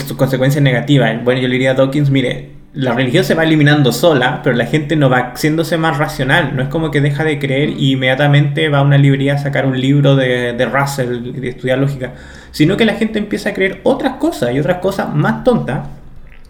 [0.06, 1.24] sus consecuencias negativas.
[1.24, 4.66] Bueno, yo le diría a Dawkins, mire, la religión se va eliminando sola, pero la
[4.66, 6.54] gente no va haciéndose más racional.
[6.54, 9.66] No es como que deja de creer y inmediatamente va a una librería a sacar
[9.66, 12.12] un libro de, de Russell, de estudiar lógica,
[12.52, 15.88] sino que la gente empieza a creer otras cosas y otras cosas más tontas.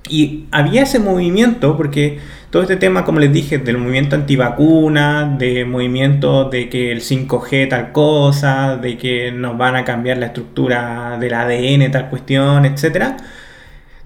[0.10, 2.18] Y había ese movimiento, porque
[2.50, 7.70] todo este tema, como les dije, del movimiento antivacuna, de movimiento de que el 5G
[7.70, 13.18] tal cosa, de que nos van a cambiar la estructura del ADN tal cuestión, etcétera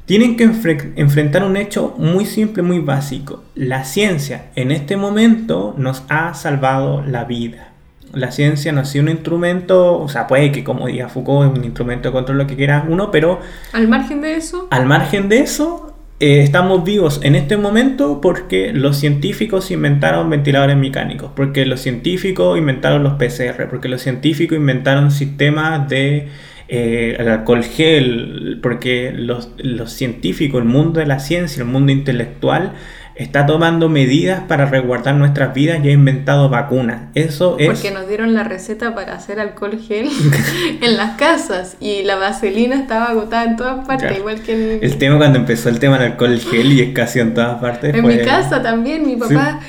[0.06, 3.43] tienen que enfrentar un hecho muy simple, muy básico.
[3.56, 7.69] La ciencia en este momento nos ha salvado la vida.
[8.12, 11.58] La ciencia no ha sido un instrumento, o sea, puede que como diga Foucault es
[11.58, 13.39] un instrumento de control lo que quiera uno, pero...
[13.71, 14.67] Al margen de eso.
[14.69, 15.83] Al margen de eso,
[16.23, 22.57] eh, estamos vivos en este momento porque los científicos inventaron ventiladores mecánicos, porque los científicos
[22.57, 26.29] inventaron los PCR, porque los científicos inventaron sistemas de
[26.69, 29.49] eh, alcohol gel, porque los,
[29.88, 32.71] científicos, el mundo de la ciencia, el mundo intelectual,
[33.15, 37.10] está tomando medidas para resguardar nuestras vidas y ha inventado vacunas.
[37.13, 37.67] Eso es...
[37.67, 40.10] Porque nos dieron la receta para hacer alcohol gel
[40.82, 44.97] en las casas y la vaselina estaba agotada en todas partes, igual que el...
[44.97, 47.93] tema cuando empezó el tema del alcohol gel y escaseó en todas partes.
[47.93, 49.60] En mi casa también, mi papá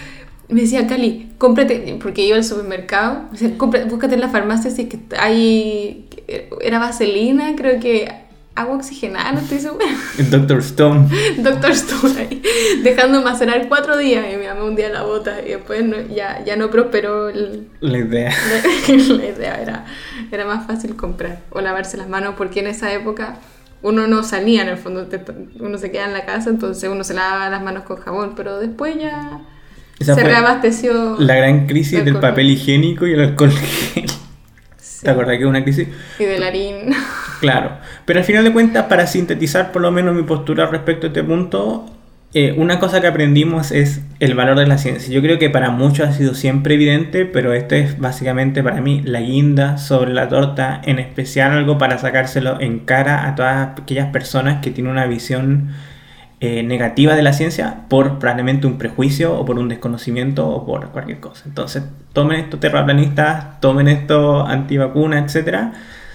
[0.48, 4.82] me decía, Cali, cómprate, porque iba al supermercado, me decía, búscate en la farmacia si
[4.82, 6.08] es que hay,
[6.60, 8.23] era vaselina, creo que
[8.54, 9.86] agua oxigenada, no estoy segura.
[10.30, 11.08] Doctor Stone.
[11.38, 12.42] Doctor Stone ahí,
[12.82, 16.56] dejando macerar cuatro días y me llamó un día la bota y después ya, ya
[16.56, 17.30] no prosperó
[17.80, 18.32] la idea.
[18.88, 19.86] La, idea era,
[20.30, 23.38] era más fácil comprar o lavarse las manos porque en esa época
[23.82, 25.06] uno no salía en el fondo,
[25.58, 28.58] uno se queda en la casa, entonces uno se lava las manos con jabón, pero
[28.58, 29.40] después ya
[30.00, 31.16] se reabasteció.
[31.18, 33.52] La gran crisis del papel higiénico y el alcohol
[35.04, 35.88] ¿Te acuerdas que es una crisis?
[36.18, 36.94] Y del harín.
[37.44, 37.72] Claro.
[38.06, 41.22] Pero al final de cuentas, para sintetizar por lo menos mi postura respecto a este
[41.22, 41.84] punto,
[42.32, 45.12] eh, una cosa que aprendimos es el valor de la ciencia.
[45.12, 49.02] Yo creo que para muchos ha sido siempre evidente, pero esto es básicamente para mí
[49.04, 54.08] la guinda sobre la torta, en especial algo para sacárselo en cara a todas aquellas
[54.08, 55.68] personas que tienen una visión
[56.40, 60.88] eh, negativa de la ciencia por probablemente un prejuicio o por un desconocimiento o por
[60.92, 61.44] cualquier cosa.
[61.46, 65.24] Entonces, tomen estos terraplanistas, tomen esto antivacunas,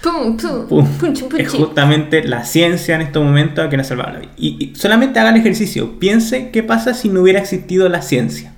[0.02, 1.38] etc.
[1.38, 4.32] es justamente la ciencia en estos momentos que la vida.
[4.36, 5.98] Y, solamente hagan el ejercicio.
[5.98, 8.54] Piense qué pasa si no hubiera existido la ciencia.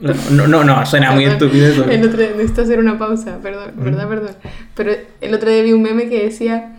[0.00, 1.84] No, no, no, suena muy estúpido eso.
[1.84, 4.30] El otro día, necesito hacer una pausa, perdón, verdad, perdón.
[4.76, 6.76] Pero el otro día vi un meme que decía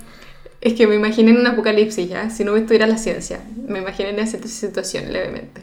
[0.62, 3.42] es que me imaginé en un apocalipsis ya, si no estuviera la ciencia.
[3.68, 5.62] Me imaginé en esa situación levemente.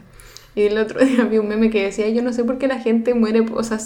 [0.55, 2.79] Y el otro día vi un meme que decía, yo no sé por qué la
[2.79, 3.77] gente muere, o sea,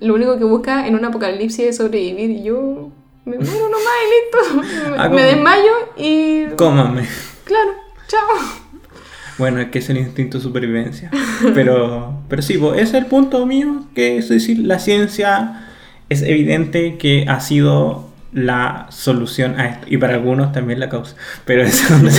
[0.00, 2.30] lo único que busca en un apocalipsis es sobrevivir.
[2.30, 2.92] Y yo
[3.28, 4.94] me muero nomás y listo.
[4.98, 6.46] Ah, me, desmayo y...
[6.56, 7.06] Cómame.
[7.44, 7.70] Claro,
[8.06, 8.20] chao.
[9.38, 11.10] Bueno, es que es el instinto de supervivencia.
[11.54, 15.68] Pero, pero sí, ese es el punto mío, que es decir, la ciencia
[16.08, 19.86] es evidente que ha sido la solución a esto.
[19.88, 21.14] Y para algunos también la causa.
[21.44, 21.62] Pero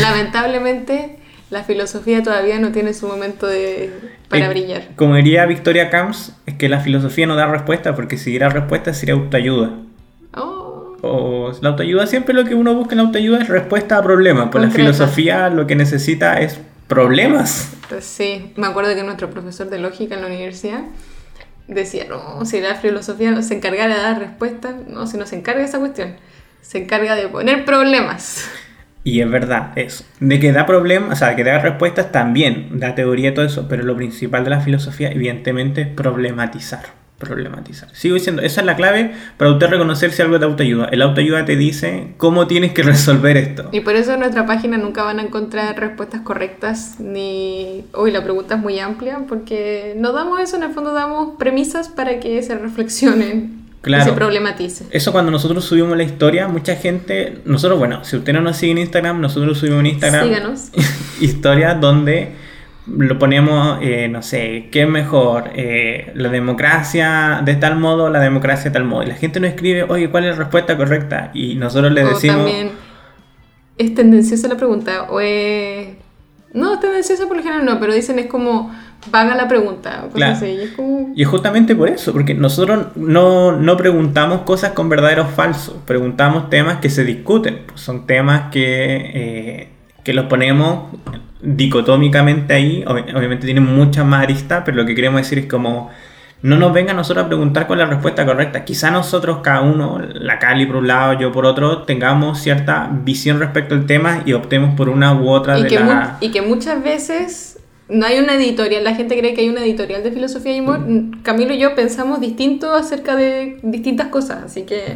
[0.02, 1.18] Lamentablemente,
[1.50, 3.92] la filosofía todavía no tiene su momento de,
[4.30, 4.84] para eh, brillar.
[4.96, 8.94] Como diría Victoria Camps, es que la filosofía no da respuesta, porque si diera respuesta
[8.94, 9.72] sería autoayuda.
[11.02, 14.50] O la autoayuda siempre lo que uno busca en la autoayuda es respuesta a problemas.
[14.52, 17.72] Pues la filosofía lo que necesita es problemas.
[17.88, 20.82] Pues sí, me acuerdo que nuestro profesor de lógica en la universidad
[21.68, 25.38] decía, no, si la filosofía no se encargara de dar respuestas, no, si no se
[25.38, 26.16] encarga de esa cuestión,
[26.62, 28.50] se encarga de poner problemas.
[29.04, 30.04] Y es verdad eso.
[30.20, 33.68] De que da problemas, o sea, que da respuestas también, da teoría y todo eso,
[33.70, 37.90] pero lo principal de la filosofía, evidentemente, es problematizar problematizar.
[37.94, 40.86] Sigo diciendo, esa es la clave para usted reconocer si algo te autoayuda.
[40.86, 43.70] El autoayuda te dice cómo tienes que resolver esto.
[43.72, 47.86] Y por eso en nuestra página nunca van a encontrar respuestas correctas ni...
[47.94, 51.90] Uy, la pregunta es muy amplia porque no damos eso, en el fondo damos premisas
[51.90, 53.60] para que se reflexionen.
[53.82, 54.04] Claro.
[54.04, 54.86] Y se problematice.
[54.92, 58.74] Eso cuando nosotros subimos la historia, mucha gente, nosotros, bueno, si usted no nos sigue
[58.74, 60.70] en Instagram, nosotros subimos en Instagram Síganos.
[61.22, 62.34] historias donde
[62.98, 65.52] lo ponemos, eh, no sé, ¿qué es mejor?
[65.56, 69.04] Eh, ¿La democracia de tal modo o la democracia de tal modo?
[69.04, 71.32] Y la gente nos escribe, oye, ¿cuál es la respuesta correcta?
[71.34, 72.38] Y nosotros le O decimos...
[72.38, 72.72] también
[73.78, 75.88] es tendenciosa la pregunta o es...
[76.54, 78.74] No, es tendenciosa por lo general no, pero dicen es como
[79.12, 80.34] vaga la pregunta o cosas Claro.
[80.34, 80.46] así.
[80.48, 81.12] Y es como...
[81.16, 86.50] Y es justamente por eso, porque nosotros no, no preguntamos cosas con verdaderos falsos, preguntamos
[86.50, 89.70] temas que se discuten, pues son temas que, eh,
[90.04, 90.86] que los ponemos
[91.42, 95.90] dicotómicamente ahí, Ob- obviamente tienen mucha más arista, pero lo que queremos decir es como,
[96.42, 100.00] no nos venga a nosotros a preguntar es la respuesta correcta, quizá nosotros cada uno,
[100.00, 104.34] la Cali por un lado, yo por otro, tengamos cierta visión respecto al tema y
[104.34, 106.18] optemos por una u otra Y de que, la...
[106.22, 110.04] y que muchas veces no hay una editorial, la gente cree que hay una editorial
[110.04, 110.80] de filosofía y humor.
[110.80, 111.22] Mm.
[111.24, 114.96] Camilo y yo pensamos distinto acerca de distintas cosas, así que...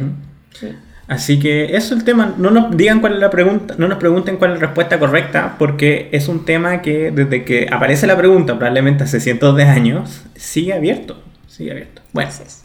[0.52, 0.68] sí.
[1.06, 2.34] Así que eso es el tema.
[2.38, 5.56] No nos digan cuál es la pregunta, no nos pregunten cuál es la respuesta correcta,
[5.58, 10.22] porque es un tema que desde que aparece la pregunta, probablemente hace cientos de años,
[10.34, 11.22] sigue abierto.
[11.46, 12.02] Sigue abierto.
[12.12, 12.62] Bueno, es.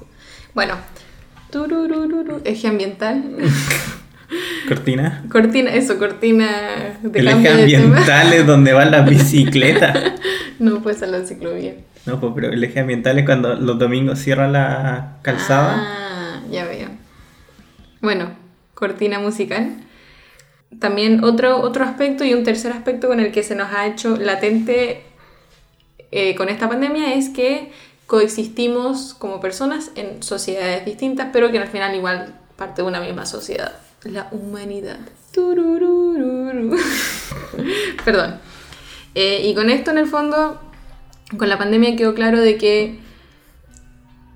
[0.55, 0.75] Bueno,
[2.43, 3.23] eje ambiental.
[4.67, 5.23] cortina.
[5.31, 9.97] cortina, eso, cortina de El eje de ambiental es donde van las bicicletas.
[10.59, 11.75] No, pues a la ciclovía.
[12.05, 15.75] No, pues, pero el eje ambiental es cuando los domingos cierran la calzada.
[15.77, 16.08] Ah.
[18.01, 18.31] Bueno,
[18.73, 19.75] cortina musical.
[20.79, 24.17] También otro, otro aspecto y un tercer aspecto con el que se nos ha hecho
[24.17, 25.03] latente
[26.11, 27.71] eh, con esta pandemia es que
[28.07, 33.25] coexistimos como personas en sociedades distintas, pero que al final igual parte de una misma
[33.25, 34.99] sociedad, la humanidad.
[38.05, 38.39] Perdón.
[39.15, 40.59] Eh, y con esto en el fondo,
[41.37, 42.99] con la pandemia quedó claro de que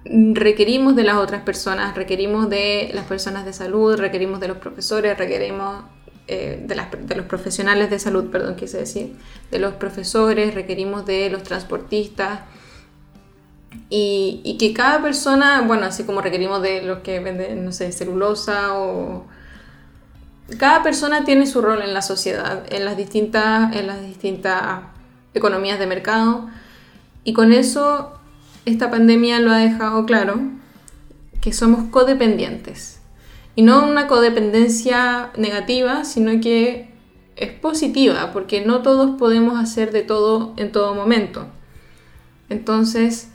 [0.06, 5.18] requerimos de las otras personas, requerimos de las personas de salud, requerimos de los profesores,
[5.18, 5.84] requerimos
[6.28, 9.16] eh, de, las- de los profesionales de salud, perdón, quise decir,
[9.52, 12.42] de los profesores, requerimos de los transportistas.
[13.90, 17.92] Y, y que cada persona, bueno, así como requerimos de los que venden, no sé,
[17.92, 19.26] celulosa o...
[20.60, 24.82] Cada persona tiene su rol en la sociedad, en las distintas, en las distintas
[25.34, 26.50] economías de mercado.
[27.24, 28.20] Y con eso,
[28.66, 30.40] esta pandemia lo ha dejado claro,
[31.42, 33.00] que somos codependientes.
[33.56, 36.90] Y no una codependencia negativa, sino que
[37.36, 41.48] es positiva, porque no todos podemos hacer de todo en todo momento.
[42.50, 43.30] Entonces,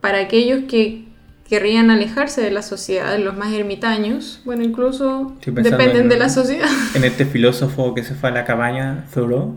[0.00, 1.04] para aquellos que
[1.48, 6.68] querrían alejarse de la sociedad, los más ermitaños, bueno, incluso dependen en- de la sociedad.
[6.94, 9.56] En este filósofo que se fue a la cabaña, Thoreau.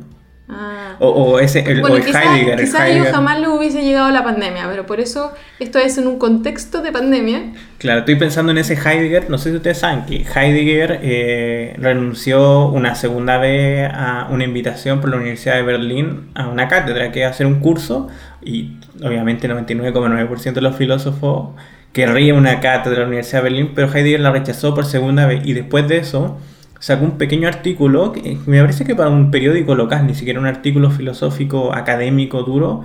[0.51, 0.95] Ah.
[0.97, 2.59] O, o ese, el, o Bueno, quizás Heidegger.
[2.59, 3.13] el quizá a ellos Heidegger.
[3.13, 6.91] jamás les hubiese llegado la pandemia, pero por eso esto es en un contexto de
[6.91, 7.53] pandemia.
[7.77, 9.29] Claro, estoy pensando en ese Heidegger.
[9.29, 15.01] No sé si ustedes saben que Heidegger eh, renunció una segunda vez a una invitación
[15.01, 18.07] por la Universidad de Berlín a una cátedra que iba a hacer un curso.
[18.41, 18.71] Y
[19.03, 21.49] obviamente el 99,9% de los filósofos
[21.93, 25.41] querrían una cátedra de la Universidad de Berlín, pero Heidegger la rechazó por segunda vez.
[25.45, 26.39] Y después de eso
[26.79, 30.47] sacó un pequeño artículo, que me parece que para un periódico local, ni siquiera un
[30.47, 32.83] artículo filosófico académico duro,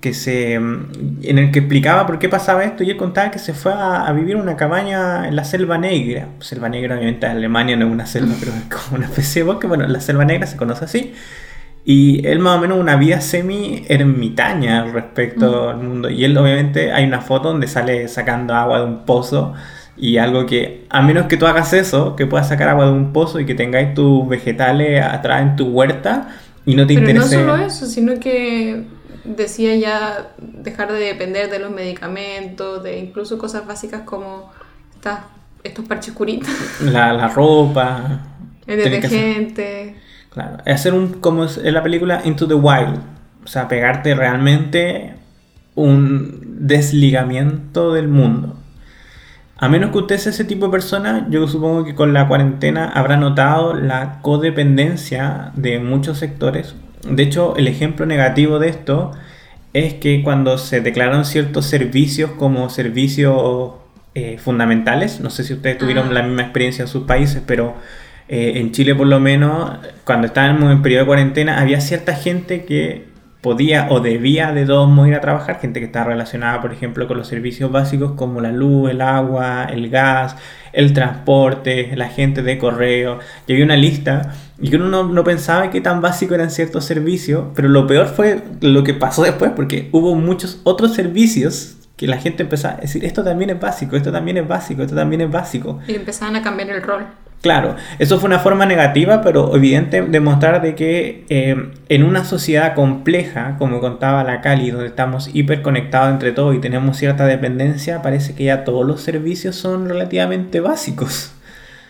[0.00, 3.38] que se, mm, en el que explicaba por qué pasaba esto y él contaba que
[3.38, 6.28] se fue a, a vivir una cabaña en la Selva Negra.
[6.40, 9.46] Selva Negra obviamente en Alemania no es una selva, pero es como una especie de
[9.46, 9.66] bosque.
[9.66, 11.14] Bueno, la Selva Negra se conoce así.
[11.86, 16.08] Y él más o menos una vida semi ermitaña respecto al mundo.
[16.08, 19.54] Y él obviamente hay una foto donde sale sacando agua de un pozo.
[19.96, 23.12] Y algo que, a menos que tú hagas eso, que puedas sacar agua de un
[23.12, 26.28] pozo y que tengáis tus vegetales atrás en tu huerta
[26.66, 27.34] y no te Pero no interese...
[27.36, 28.84] solo eso, sino que
[29.24, 34.50] decía ya dejar de depender de los medicamentos, de incluso cosas básicas como
[34.94, 35.20] estas,
[35.62, 38.20] estos parches curitas, la, la ropa.
[38.66, 39.96] el detergente.
[40.30, 43.00] claro, hacer un, como es en la película Into the Wild.
[43.44, 45.14] O sea, pegarte realmente
[45.74, 48.56] un desligamiento del mundo.
[49.56, 52.88] A menos que usted sea ese tipo de persona, yo supongo que con la cuarentena
[52.88, 56.74] habrá notado la codependencia de muchos sectores.
[57.08, 59.12] De hecho, el ejemplo negativo de esto
[59.72, 63.74] es que cuando se declararon ciertos servicios como servicios
[64.14, 67.74] eh, fundamentales, no sé si ustedes tuvieron la misma experiencia en sus países, pero
[68.28, 72.64] eh, en Chile por lo menos, cuando estábamos en periodo de cuarentena, había cierta gente
[72.64, 73.13] que
[73.44, 77.06] podía o debía de todos modos ir a trabajar, gente que estaba relacionada, por ejemplo,
[77.06, 80.34] con los servicios básicos como la luz, el agua, el gas,
[80.72, 85.24] el transporte, la gente de correo, y había una lista, y que uno no, no
[85.24, 89.52] pensaba que tan básico eran ciertos servicios, pero lo peor fue lo que pasó después,
[89.54, 93.94] porque hubo muchos otros servicios que la gente empezaba a decir, esto también es básico,
[93.94, 95.80] esto también es básico, esto también es básico.
[95.86, 97.04] Y empezaban a cambiar el rol.
[97.44, 102.74] Claro, eso fue una forma negativa, pero evidente demostrar de que eh, en una sociedad
[102.74, 108.34] compleja, como contaba la Cali, donde estamos hiperconectados entre todos y tenemos cierta dependencia, parece
[108.34, 111.32] que ya todos los servicios son relativamente básicos.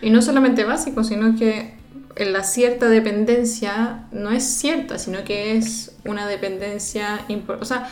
[0.02, 1.74] Y no solamente básicos, sino que
[2.16, 7.62] la cierta dependencia no es cierta, sino que es una dependencia importante.
[7.62, 7.86] O sea,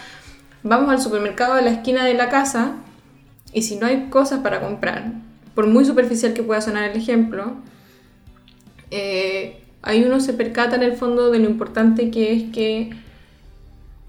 [0.65, 2.73] vamos al supermercado de la esquina de la casa
[3.53, 5.13] y si no hay cosas para comprar,
[5.55, 7.57] por muy superficial que pueda sonar el ejemplo,
[8.91, 12.91] eh, ahí uno se percata en el fondo de lo importante que es que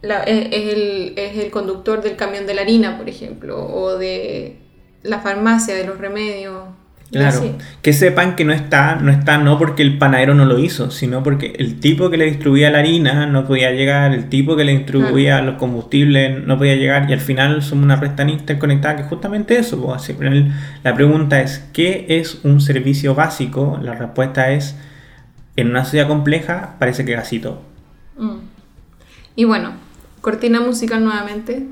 [0.02, 4.58] la, es, el, es el conductor del camión de la harina, por ejemplo, o de
[5.02, 6.66] la farmacia, de los remedios,
[7.14, 10.90] Claro, que sepan que no está, no está no porque el panadero no lo hizo,
[10.90, 14.64] sino porque el tipo que le distribuía la harina no podía llegar, el tipo que
[14.64, 18.96] le distribuía los combustibles no podía llegar y al final somos una red tan interconectada
[18.96, 20.12] que justamente eso, pues,
[20.84, 23.80] la pregunta es, ¿qué es un servicio básico?
[23.82, 24.76] La respuesta es,
[25.56, 27.62] en una sociedad compleja parece que gasito.
[28.18, 28.38] Mm.
[29.36, 29.74] Y bueno,
[30.22, 31.68] cortina musical nuevamente.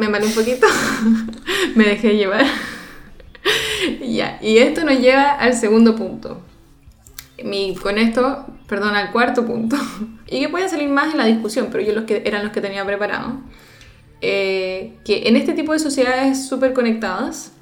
[0.00, 0.66] Me malé un poquito,
[1.74, 2.46] me dejé llevar.
[4.00, 6.42] ya, y esto nos lleva al segundo punto.
[7.44, 9.76] Mi, con esto, perdón, al cuarto punto,
[10.28, 12.60] y que puede salir más en la discusión, pero yo los que, eran los que
[12.60, 13.40] tenía preparado,
[14.20, 17.52] eh, que en este tipo de sociedades súper conectadas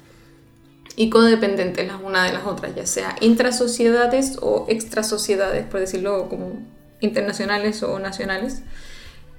[0.95, 6.59] y codependentes las una de las otras, ya sea intrasociedades o extrasociedades, por decirlo como
[6.99, 8.61] internacionales o nacionales,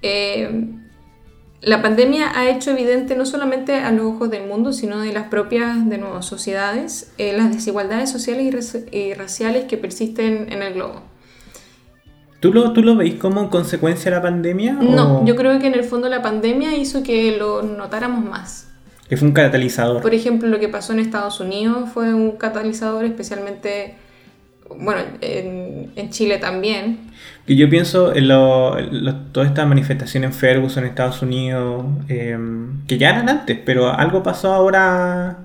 [0.02, 0.50] eh,
[1.62, 5.28] la pandemia ha hecho evidente no solamente a los ojos del mundo, sino de las
[5.28, 11.02] propias de nuevas sociedades, eh, las desigualdades sociales y, raciales que persisten en el globo.
[12.40, 14.72] ¿Tú lo, ¿Tú lo veis como consecuencia de la pandemia?
[14.72, 18.68] No, yo creo que en el fondo la pandemia hizo que lo notáramos más.
[19.08, 20.02] Que fue un catalizador.
[20.02, 23.94] Por ejemplo, lo que pasó en Estados Unidos fue un catalizador especialmente
[24.78, 27.10] bueno, en, Chile también.
[27.46, 28.76] Y yo pienso en lo,
[29.32, 34.22] toda esta manifestación en Ferguson, en Estados Unidos, em, que ya eran antes, pero algo
[34.22, 35.38] pasó ahora.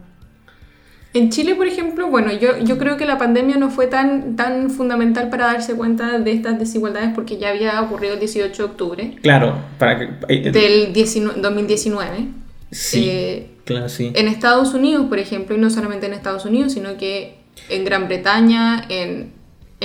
[1.14, 4.70] En Chile, por ejemplo, bueno, yo, yo creo que la pandemia no fue tan, tan
[4.70, 9.16] fundamental para darse cuenta de estas desigualdades porque ya había ocurrido el 18 de octubre.
[9.24, 10.10] Claro, para que...
[10.28, 12.28] Eh, del 2019.
[12.70, 14.12] Sí, eh, claro, sí.
[14.14, 17.38] En Estados Unidos, por ejemplo, y no solamente en Estados Unidos, sino que
[17.70, 19.32] en Gran Bretaña, en,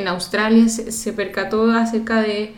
[0.09, 2.55] Australia, se, percató acerca de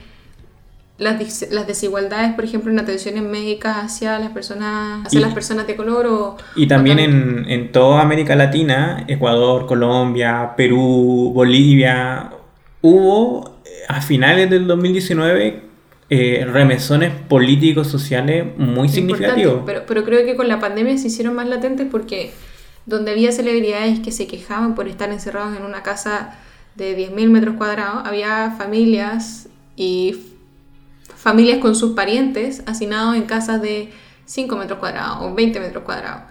[0.99, 5.75] las, las, desigualdades, por ejemplo, en atenciones médicas hacia las personas, hacia las personas de
[5.75, 6.37] color o...
[6.55, 12.31] Y también, en, en, toda América Latina, Ecuador, Colombia, Perú, Bolivia,
[12.83, 13.55] hubo
[13.89, 15.63] a finales del 2019
[16.11, 19.63] eh, remesones políticos, sociales muy significativos.
[19.65, 22.33] Pero, pero creo que con la pandemia se hicieron más latentes porque
[22.87, 26.39] donde había celebridades que se quejaban por estar encerrados en una casa
[26.75, 30.17] de 10.000 metros cuadrados, había familias y
[31.17, 33.91] familias con sus parientes hacinados en casas de
[34.27, 36.23] 5 metros cuadrados o 20 metros cuadrados.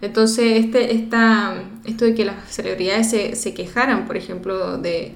[0.00, 5.14] Entonces, este, esta, esto de que las celebridades se, se quejaran, por ejemplo, de,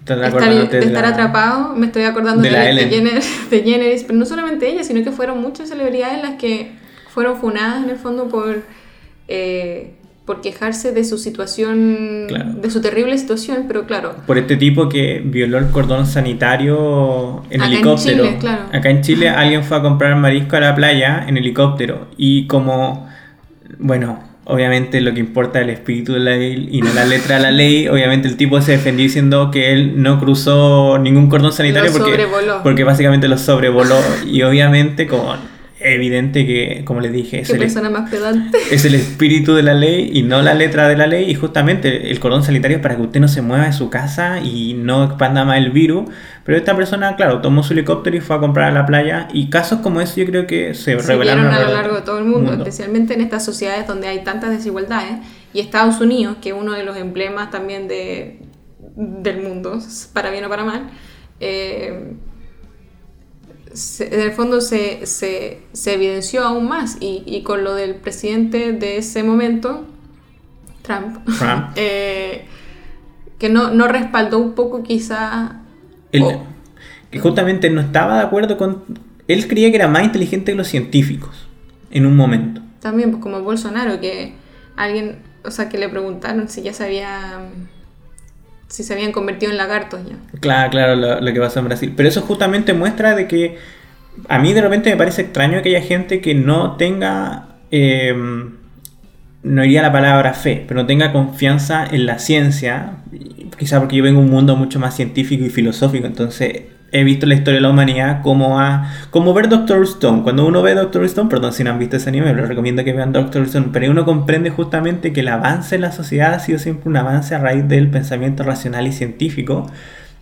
[0.00, 4.82] estar, de estar atrapado, me estoy acordando de, de, Jenner, de pero no solamente ella,
[4.82, 6.72] sino que fueron muchas celebridades las que
[7.10, 8.62] fueron funadas en el fondo por...
[9.28, 9.95] Eh,
[10.26, 12.26] por quejarse de su situación,
[12.60, 14.16] de su terrible situación, pero claro.
[14.26, 18.24] Por este tipo que violó el cordón sanitario en helicóptero.
[18.24, 18.62] En Chile, claro.
[18.72, 23.08] Acá en Chile alguien fue a comprar marisco a la playa en helicóptero y como,
[23.78, 27.36] bueno, obviamente lo que importa es el espíritu de la ley y no la letra
[27.36, 31.52] de la ley, obviamente el tipo se defendió diciendo que él no cruzó ningún cordón
[31.52, 32.26] sanitario porque,
[32.64, 35.36] porque básicamente lo sobrevoló y obviamente como
[35.78, 38.58] evidente que, como les dije, es el, más pedante?
[38.70, 41.30] es el espíritu de la ley y no la letra de la ley.
[41.30, 44.40] Y justamente el cordón sanitario es para que usted no se mueva de su casa
[44.40, 46.08] y no expanda más el virus.
[46.44, 49.28] Pero esta persona, claro, tomó su helicóptero y fue a comprar a la playa.
[49.32, 52.24] Y casos como ese yo creo que se, revelaron a lo largo de todo el
[52.24, 55.18] mundo, especialmente en estas sociedades donde hay tantas desigualdades.
[55.52, 58.40] Y Estados Unidos, que es uno de los emblemas también de,
[58.96, 59.78] del mundo,
[60.12, 60.90] para bien o para mal.
[61.40, 62.14] Eh,
[64.00, 65.02] en el fondo se,
[65.86, 69.84] evidenció aún más y, con lo del presidente de ese momento
[70.82, 71.70] Trump, Trump.
[71.76, 72.44] eh,
[73.38, 75.60] que no, no respaldó un poco quizá...
[76.10, 78.82] Que justamente no estaba de acuerdo con...
[79.28, 81.48] Él creía que era más inteligente que los científicos
[81.90, 82.62] en un momento.
[82.80, 84.34] también pues, como Bolsonaro, que
[84.76, 87.40] alguien, o sea, que le preguntaron si ya se había...
[88.68, 90.16] si se habían convertido en lagartos ya.
[90.40, 91.92] Claro, claro, lo, que pasó en Brasil.
[91.96, 93.58] Pero eso justamente muestra de que
[94.28, 98.14] a mí de repente me parece extraño que haya gente que no tenga, eh,
[99.42, 102.98] no iría la palabra fe, pero no tenga confianza en la ciencia,
[103.58, 106.62] quizá porque yo vengo de un mundo mucho más científico y filosófico, entonces
[106.92, 110.22] he visto la historia de la humanidad como a como ver Doctor Stone.
[110.22, 112.92] Cuando uno ve Doctor Stone, perdón si no han visto ese anime, les recomiendo que
[112.92, 116.58] vean Doctor Stone, pero uno comprende justamente que el avance en la sociedad ha sido
[116.58, 119.66] siempre un avance a raíz del pensamiento racional y científico.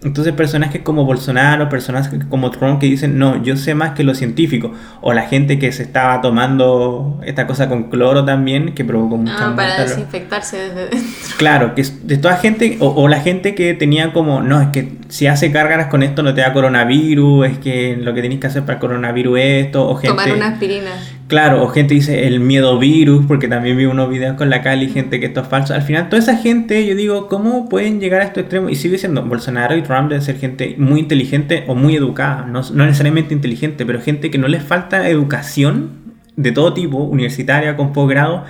[0.05, 4.19] Entonces personajes como Bolsonaro, personajes como Trump que dicen, no, yo sé más que los
[4.19, 9.17] científicos, o la gente que se estaba tomando esta cosa con cloro también, que provocó
[9.17, 10.99] mucha Ah, para desinfectarse desde dentro.
[11.39, 14.93] Claro, que de toda gente, o, o la gente que tenía como, no, es que
[15.09, 18.47] si hace cárgaras con esto no te da coronavirus, es que lo que tenéis que
[18.49, 20.17] hacer para el coronavirus es esto, o gente...
[20.17, 20.91] Tomar una aspirina.
[21.27, 24.91] Claro, o gente dice el miedo virus, porque también vi unos videos con la Cali,
[24.91, 25.73] gente que esto es falso.
[25.73, 28.71] Al final, toda esa gente, yo digo, ¿cómo pueden llegar a estos extremos?
[28.71, 32.61] Y sigue siendo, Bolsonaro y Trump deben ser gente muy inteligente o muy educada, no,
[32.75, 35.93] no necesariamente inteligente, pero gente que no les falta educación
[36.37, 38.45] de todo tipo, universitaria, con posgrado,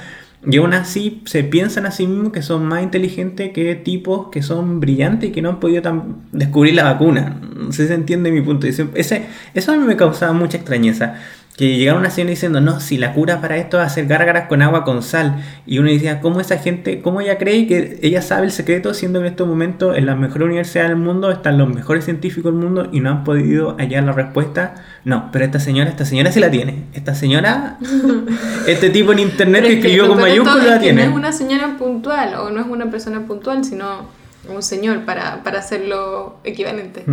[0.47, 4.43] y aún así se piensan a sí mismos que son más inteligentes que tipos que
[4.43, 7.41] son brillantes y que no han podido tan- descubrir la vacuna.
[7.57, 8.67] No sé si se entiende mi punto.
[8.67, 9.23] Ese,
[9.55, 11.15] eso a mí me causaba mucha extrañeza.
[11.57, 14.61] Que llegara una señora diciendo, no, si la cura para esto es hacer gárgaras con
[14.61, 15.45] agua con sal.
[15.67, 19.21] Y uno decía, ¿cómo esa gente, cómo ella cree que ella sabe el secreto, siendo
[19.21, 22.61] que en estos momentos en la mejor universidad del mundo están los mejores científicos del
[22.61, 24.75] mundo y no han podido hallar la respuesta?
[25.05, 26.87] No, pero esta señora, esta señora sí la tiene.
[26.93, 27.79] Esta señora,
[28.67, 31.05] este tipo en internet que es que escribió con mayúsculas la tiene.
[31.05, 34.09] No es una señora puntual o no es una persona puntual, sino
[34.49, 37.05] un señor para, para hacerlo equivalente.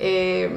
[0.00, 0.50] Eh,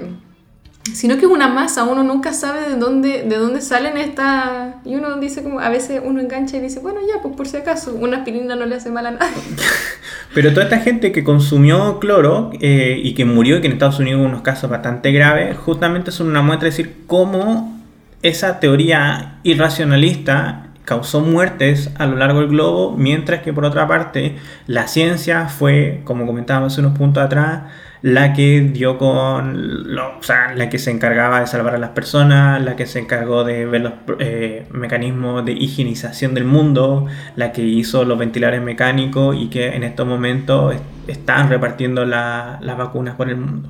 [0.93, 4.75] sino que es una masa, uno nunca sabe de dónde, de dónde salen estas...
[4.85, 7.57] Y uno dice como, a veces uno engancha y dice, bueno, ya, pues por si
[7.57, 9.41] acaso, una aspirina no le hace mal a nadie.
[10.33, 14.19] Pero toda esta gente que consumió cloro eh, y que murió, que en Estados Unidos
[14.19, 17.81] hubo unos casos bastante graves, justamente son una muestra de decir cómo
[18.21, 24.35] esa teoría irracionalista causó muertes a lo largo del globo, mientras que por otra parte
[24.67, 27.63] la ciencia fue, como comentábamos hace unos puntos atrás,
[28.07, 31.89] la que dio con, lo- o sea, la que se encargaba de salvar a las
[31.89, 37.51] personas, la que se encargó de ver los eh, mecanismos de higienización del mundo, la
[37.51, 42.77] que hizo los ventiladores mecánicos y que en estos momentos es- están repartiendo la- las
[42.77, 43.69] vacunas por el mundo.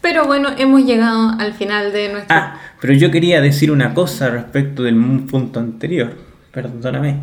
[0.00, 2.34] Pero bueno, hemos llegado al final de nuestro...
[2.34, 4.96] Ah, pero yo quería decir una cosa respecto del
[5.30, 6.14] punto anterior.
[6.52, 7.16] Perdóname.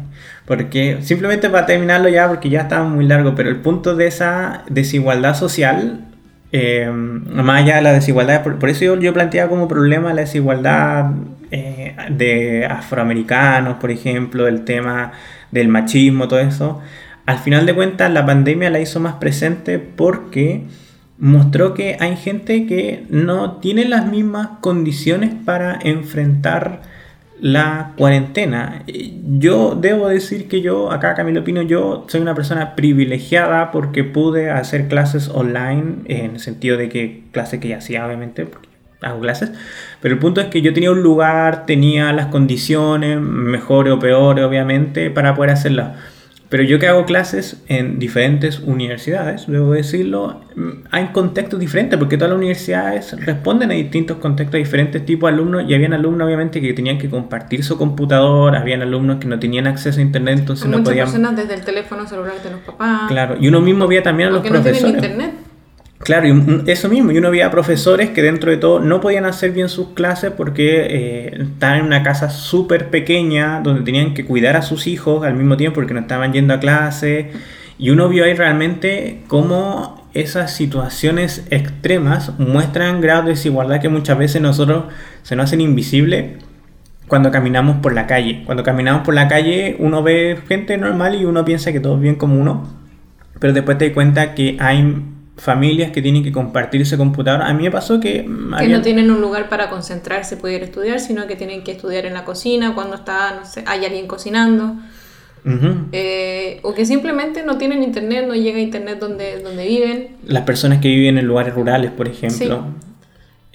[0.46, 4.64] Porque simplemente para terminarlo ya, porque ya estaba muy largo, pero el punto de esa
[4.70, 6.06] desigualdad social,
[6.52, 11.12] eh, más allá de la desigualdad, por, eso yo, yo planteaba como problema la desigualdad
[11.52, 15.14] eh, de afroamericanos, por ejemplo, el tema
[15.52, 16.80] del machismo, todo eso.
[17.26, 20.66] Al final de cuentas, la pandemia la hizo más presente porque
[21.18, 26.82] mostró que hay gente que no tiene las mismas condiciones para enfrentar
[27.46, 28.82] la cuarentena.
[28.88, 34.04] Eh, Yo debo decir que yo, acá Camilo Pino, yo soy una persona privilegiada porque
[34.04, 38.70] pude hacer clases online, en el sentido de que clases que ya hacía, obviamente, porque
[39.02, 39.52] hago clases,
[40.02, 44.44] pero el punto es que yo tenía un lugar, tenía las condiciones, mejores o peores,
[44.44, 46.00] obviamente, para poder hacerlas.
[46.56, 52.16] Pero yo que hago clases en diferentes universidades, debo decirlo, mm, hay contextos diferentes porque
[52.16, 56.62] todas las universidades responden a distintos contextos, diferentes tipos de alumnos y habían alumnos obviamente
[56.62, 60.68] que tenían que compartir su computador, habían alumnos que no tenían acceso a internet, entonces
[60.68, 61.08] no podían...
[61.08, 63.10] personas desde el teléfono celular de los papás.
[63.10, 65.12] Claro, y uno mismo veía también a los Porque no tienen profesores.
[65.12, 65.35] internet.
[66.00, 69.52] Claro, y eso mismo, y uno veía profesores que dentro de todo no podían hacer
[69.52, 74.58] bien sus clases porque eh, estaban en una casa súper pequeña donde tenían que cuidar
[74.58, 77.32] a sus hijos al mismo tiempo porque no estaban yendo a clase.
[77.78, 84.18] Y uno vio ahí realmente cómo esas situaciones extremas muestran grados de desigualdad que muchas
[84.18, 84.86] veces nosotros
[85.24, 86.38] se nos hacen invisible
[87.08, 88.44] cuando caminamos por la calle.
[88.46, 92.02] Cuando caminamos por la calle uno ve gente normal y uno piensa que todo es
[92.02, 92.68] bien como uno,
[93.40, 95.04] pero después te das cuenta que hay
[95.38, 97.42] familias que tienen que compartir ese computador.
[97.42, 98.24] A mí me pasó que...
[98.24, 102.06] Que había- no tienen un lugar para concentrarse, poder estudiar, sino que tienen que estudiar
[102.06, 104.76] en la cocina cuando está, no sé, hay alguien cocinando.
[105.92, 110.08] Eh, o que simplemente no tienen internet, no llega internet donde, donde viven.
[110.26, 112.68] Las personas que viven en lugares rurales, por ejemplo.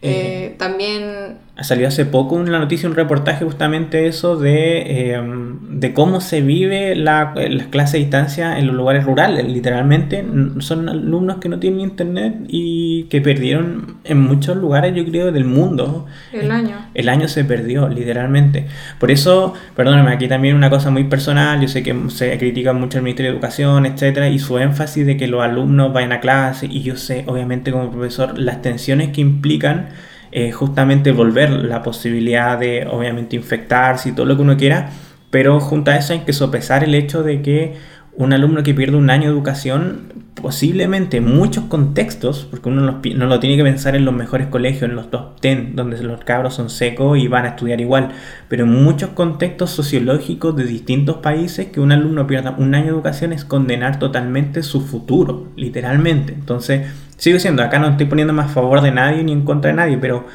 [0.03, 1.30] Eh, Eh, también
[1.63, 6.95] salió hace poco una noticia, un reportaje justamente eso de, em, de cómo se vive
[6.95, 9.47] la, las clases a distancia en los lugares rurales.
[9.47, 10.25] Literalmente
[10.59, 15.45] son alumnos que no tienen internet y que perdieron en muchos lugares, yo creo, del
[15.45, 16.07] mundo.
[16.33, 16.77] El año.
[16.95, 18.67] El año se perdió, literalmente.
[18.99, 22.99] Por eso, perdóname, aquí también una cosa muy personal, yo sé que se critica mucho
[22.99, 26.67] el Ministerio de Educación, etcétera, y su énfasis de que los alumnos vayan a clase,
[26.67, 29.89] y yo sé, obviamente como profesor, las tensiones que implican
[30.33, 34.91] eh, justamente volver la posibilidad de obviamente infectarse y todo lo que uno quiera,
[35.31, 37.75] pero junto a eso hay que sopesar el hecho de que
[38.13, 43.27] un alumno que pierde un año de educación, posiblemente en muchos contextos, porque uno no
[43.27, 46.55] lo tiene que pensar en los mejores colegios, en los top 10, donde los cabros
[46.55, 48.11] son secos y van a estudiar igual,
[48.49, 52.91] pero en muchos contextos sociológicos de distintos países, que un alumno pierda un año de
[52.93, 56.33] educación es condenar totalmente su futuro, literalmente.
[56.33, 56.89] Entonces,
[57.21, 59.77] sigo diciendo, acá no estoy poniendo más a favor de nadie ni en contra de
[59.77, 60.27] nadie, pero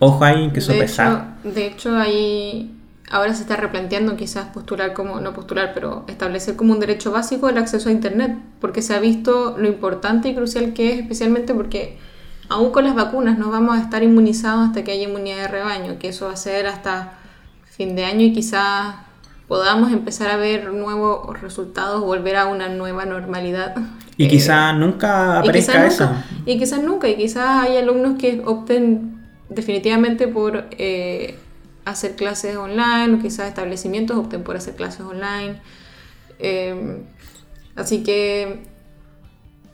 [0.00, 1.36] ojo ahí que sopesar.
[1.44, 2.74] De de hecho ahí
[3.10, 7.48] ahora se está replanteando quizás postular como, no postular, pero establecer como un derecho básico
[7.48, 11.54] el acceso a Internet, porque se ha visto lo importante y crucial que es, especialmente
[11.54, 11.98] porque
[12.48, 15.98] aún con las vacunas no vamos a estar inmunizados hasta que haya inmunidad de rebaño,
[16.00, 17.12] que eso va a ser hasta
[17.66, 18.96] fin de año y quizás
[19.46, 23.76] podamos empezar a ver nuevos resultados, volver a una nueva normalidad.
[24.24, 26.10] Y quizás nunca aparezca eso.
[26.46, 31.38] y quizás nunca, y quizás hay alumnos que opten definitivamente por eh,
[31.84, 35.60] hacer clases online, o quizás establecimientos opten por hacer clases online.
[36.38, 37.04] Em,
[37.76, 38.62] así que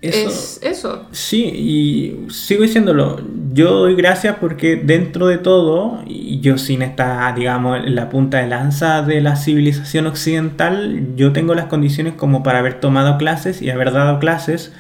[0.01, 1.07] es eso.
[1.11, 3.21] Sí, y sigo diciéndolo.
[3.53, 8.39] Yo doy gracias porque dentro de todo, y yo sin estar, digamos, en la punta
[8.39, 13.61] de lanza de la civilización occidental, yo tengo las condiciones como para haber tomado clases
[13.61, 14.73] y haber dado clases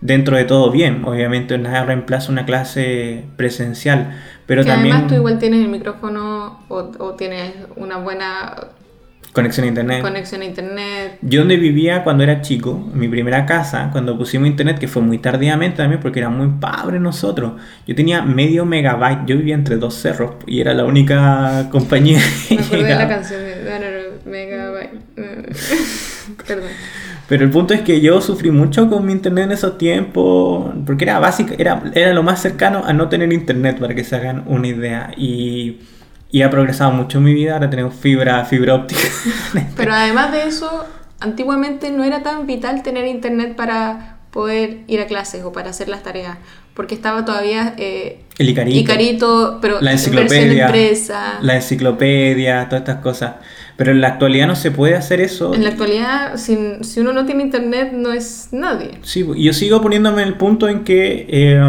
[0.00, 1.04] dentro de todo bien.
[1.04, 4.94] Obviamente nada reemplaza una clase presencial, pero también...
[4.94, 8.54] Además tú igual tienes el micrófono o, o tienes una buena
[9.32, 10.02] Conexión a internet.
[10.02, 11.18] Conexión a internet.
[11.22, 15.02] Yo donde vivía cuando era chico, en mi primera casa, cuando pusimos internet, que fue
[15.02, 17.52] muy tardíamente también porque era muy pobre nosotros,
[17.86, 22.20] yo tenía medio megabyte, yo vivía entre dos cerros y era la única compañía.
[22.50, 24.90] Me acuerdo de la canción de megabyte.
[26.46, 26.68] Perdón.
[27.28, 31.04] Pero el punto es que yo sufrí mucho con mi internet en esos tiempos, porque
[31.04, 34.44] era básico, era, era lo más cercano a no tener internet, para que se hagan
[34.46, 35.12] una idea.
[35.14, 35.80] Y
[36.30, 39.00] y ha progresado mucho en mi vida, ahora tenemos fibra, fibra óptica.
[39.76, 40.86] Pero además de eso,
[41.20, 45.88] antiguamente no era tan vital tener internet para poder ir a clases o para hacer
[45.88, 46.36] las tareas,
[46.74, 50.70] porque estaba todavía eh, el Icarito, Icarito pero la enciclopedia,
[51.40, 53.34] la enciclopedia, todas estas cosas.
[53.78, 55.54] Pero en la actualidad no se puede hacer eso.
[55.54, 58.98] En la actualidad, si, si uno no tiene internet, no es nadie.
[59.02, 61.62] Sí, yo sigo poniéndome en el punto en que eh,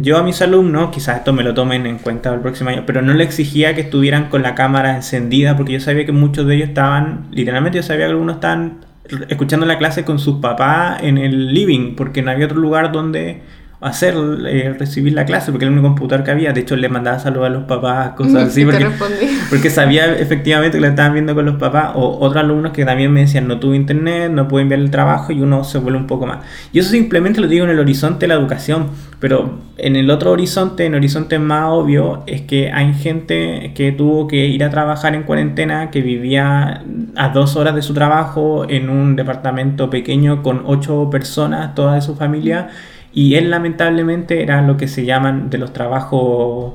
[0.00, 3.02] yo a mis alumnos, quizás esto me lo tomen en cuenta el próximo año, pero
[3.02, 6.54] no le exigía que estuvieran con la cámara encendida, porque yo sabía que muchos de
[6.54, 8.84] ellos estaban, literalmente yo sabía que algunos estaban
[9.28, 13.42] escuchando la clase con sus papás en el living, porque no había otro lugar donde
[13.80, 14.14] hacer,
[14.46, 16.52] eh, recibir la clase, porque era el único computador que había.
[16.52, 18.86] De hecho, le mandaba saludos a los papás, cosas así, porque,
[19.50, 21.92] porque, sabía efectivamente que lo estaban viendo con los papás.
[21.94, 25.32] O otros alumnos que también me decían, no tuve internet, no pude enviar el trabajo,
[25.32, 26.38] y uno se vuelve un poco más.
[26.72, 28.86] Y eso simplemente lo digo en el horizonte de la educación,
[29.20, 33.92] pero en el otro horizonte, en el horizonte más obvio, es que hay gente que
[33.92, 36.82] tuvo que ir a trabajar en cuarentena, que vivía
[37.14, 42.02] a dos horas de su trabajo en un departamento pequeño con ocho personas, toda de
[42.02, 42.68] su familia.
[43.16, 46.74] Y él lamentablemente era lo que se llaman de los trabajos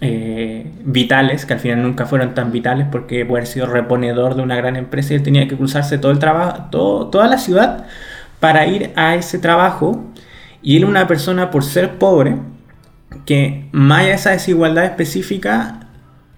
[0.00, 4.40] eh, vitales, que al final nunca fueron tan vitales porque puede haber sido reponedor de
[4.40, 7.84] una gran empresa y él tenía que cruzarse todo el trabajo, toda la ciudad
[8.40, 10.06] para ir a ese trabajo.
[10.62, 12.36] Y él una persona por ser pobre,
[13.26, 15.80] que más allá de esa desigualdad específica,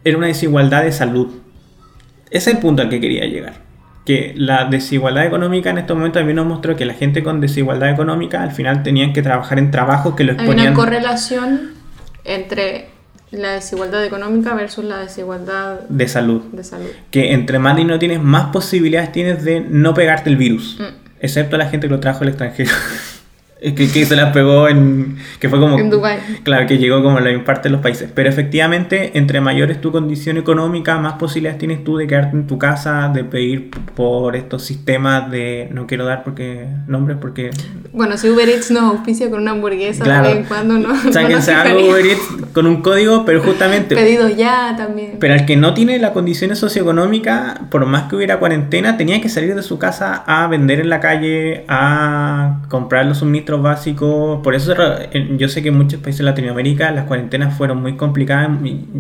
[0.02, 1.28] era una desigualdad de salud.
[2.32, 3.69] Ese es el punto al que quería llegar
[4.10, 7.90] que la desigualdad económica en estos momentos también nos mostró que la gente con desigualdad
[7.90, 10.58] económica al final tenían que trabajar en trabajos que lo exponían...
[10.58, 11.70] Hay una correlación
[12.24, 12.88] entre
[13.30, 16.42] la desigualdad económica versus la desigualdad de salud.
[16.50, 16.88] De salud.
[17.12, 20.76] Que entre más dinero tienes, más posibilidades tienes de no pegarte el virus.
[20.80, 21.10] Mm.
[21.20, 22.72] Excepto la gente que lo trajo al extranjero.
[23.60, 25.18] que, que, se las pegó en.
[25.38, 25.78] que fue como.
[25.78, 26.18] En Dubai.
[26.42, 28.10] Claro, que llegó como la parte de los países.
[28.14, 32.46] Pero efectivamente, entre mayor es tu condición económica, más posibilidades tienes tú de quedarte en
[32.46, 35.68] tu casa, de pedir por estos sistemas de.
[35.72, 37.50] no quiero dar porque nombres, porque.
[37.92, 40.94] Bueno, si Uber Eats nos auspicia con una hamburguesa de vez en cuando, ¿no?
[41.12, 42.22] Sáquense algo Uber Eats
[42.54, 43.94] con un código, pero justamente.
[43.94, 45.16] Pedidos ya también.
[45.20, 49.28] Pero al que no tiene las condiciones socioeconómicas, por más que hubiera cuarentena, tenía que
[49.28, 54.40] salir de su casa a vender en la calle, a comprar los suministros suministros básicos.
[54.42, 54.74] Por eso
[55.36, 58.50] yo sé que en muchos países de Latinoamérica las cuarentenas fueron muy complicadas.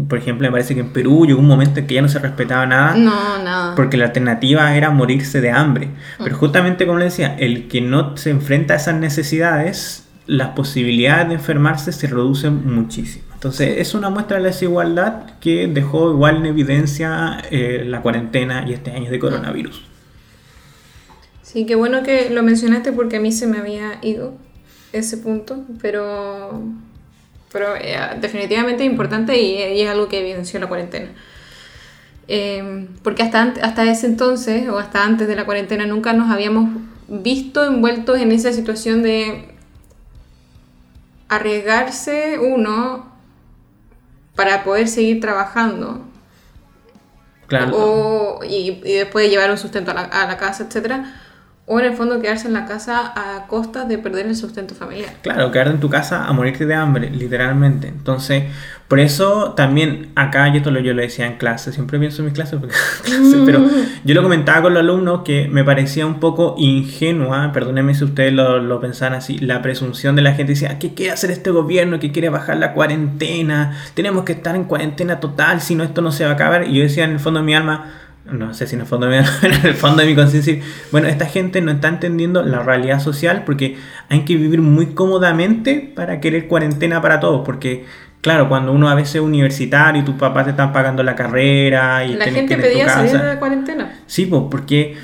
[0.08, 2.18] Por ejemplo, me parece que en Perú llegó un momento en que ya no se
[2.18, 2.94] respetaba nada.
[2.96, 3.74] No, nada.
[3.74, 5.90] Porque la alternativa era morirse de hambre.
[6.18, 6.38] Pero mm.
[6.38, 11.34] justamente como le decía, el que no se enfrenta a esas necesidades, las posibilidades de
[11.34, 13.24] enfermarse se reducen muchísimo.
[13.34, 18.64] Entonces es una muestra de la desigualdad que dejó igual en evidencia eh, la cuarentena
[18.68, 19.89] y este año de coronavirus.
[21.52, 24.34] Sí, qué bueno que lo mencionaste porque a mí se me había ido
[24.92, 26.62] ese punto, pero,
[27.52, 31.08] pero eh, definitivamente es importante y, es algo que evidenció la cuarentena.
[32.28, 36.70] Em, porque hasta, hasta ese entonces o hasta antes de la cuarentena nunca nos habíamos
[37.08, 39.48] visto envueltos en esa situación de
[41.28, 43.12] arriesgarse uno
[44.36, 46.04] para poder seguir trabajando.
[47.48, 47.76] Claro.
[47.76, 51.26] O, y, y, después llevar un sustento a la, a la casa, etcétera
[51.72, 55.10] o en el fondo quedarse en la casa a costa de perder el sustento familiar.
[55.22, 57.86] Claro, quedarte en tu casa a morirte de hambre, literalmente.
[57.86, 58.42] Entonces,
[58.88, 62.24] por eso también acá, yo esto lo, yo lo decía en clase, siempre pienso en
[62.24, 62.58] mis clases,
[63.46, 63.64] pero
[64.04, 68.32] yo lo comentaba con los alumnos que me parecía un poco ingenua, perdónenme si ustedes
[68.32, 72.00] lo, lo pensaban así, la presunción de la gente decía, ¿qué quiere hacer este gobierno?
[72.00, 73.78] ¿Qué quiere bajar la cuarentena?
[73.94, 76.66] Tenemos que estar en cuarentena total, si no esto no se va a acabar.
[76.66, 79.06] Y yo decía en el fondo de mi alma, no sé si en el fondo
[79.06, 80.58] de mi, en el fondo de mi conciencia,
[80.92, 83.76] bueno, esta gente no está entendiendo la realidad social porque
[84.08, 87.84] hay que vivir muy cómodamente para querer cuarentena para todos, porque
[88.20, 92.04] claro, cuando uno a veces es universitario y tus papás te están pagando la carrera
[92.04, 93.92] y la gente pedía salir de la cuarentena.
[94.06, 94.96] Sí, pues porque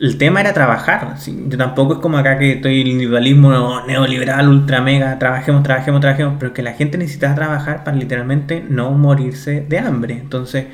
[0.00, 1.16] el tema era trabajar.
[1.26, 6.36] Yo tampoco es como acá que estoy el individualismo neoliberal, ultra mega, trabajemos, trabajemos, trabajemos,
[6.38, 10.14] pero que la gente necesita trabajar para literalmente no morirse de hambre.
[10.14, 10.66] Entonces,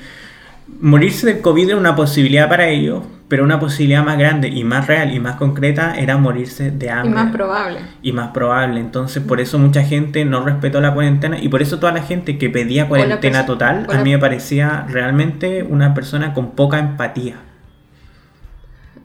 [0.80, 4.86] morirse del COVID era una posibilidad para ellos, pero una posibilidad más grande y más
[4.86, 7.10] real y más concreta era morirse de hambre.
[7.10, 7.78] Y más probable.
[8.02, 8.80] Y más probable.
[8.80, 12.38] Entonces, por eso mucha gente no respetó la cuarentena y por eso toda la gente
[12.38, 17.36] que pedía cuarentena total, a mí me parecía realmente una persona con poca empatía.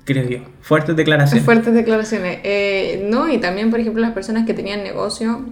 [0.04, 0.40] Creo yo.
[0.62, 1.46] Fuertes declaraciones.
[1.46, 2.40] Fuertes declaraciones.
[2.44, 5.46] Eh, no, y también, por ejemplo, las personas que tenían negocio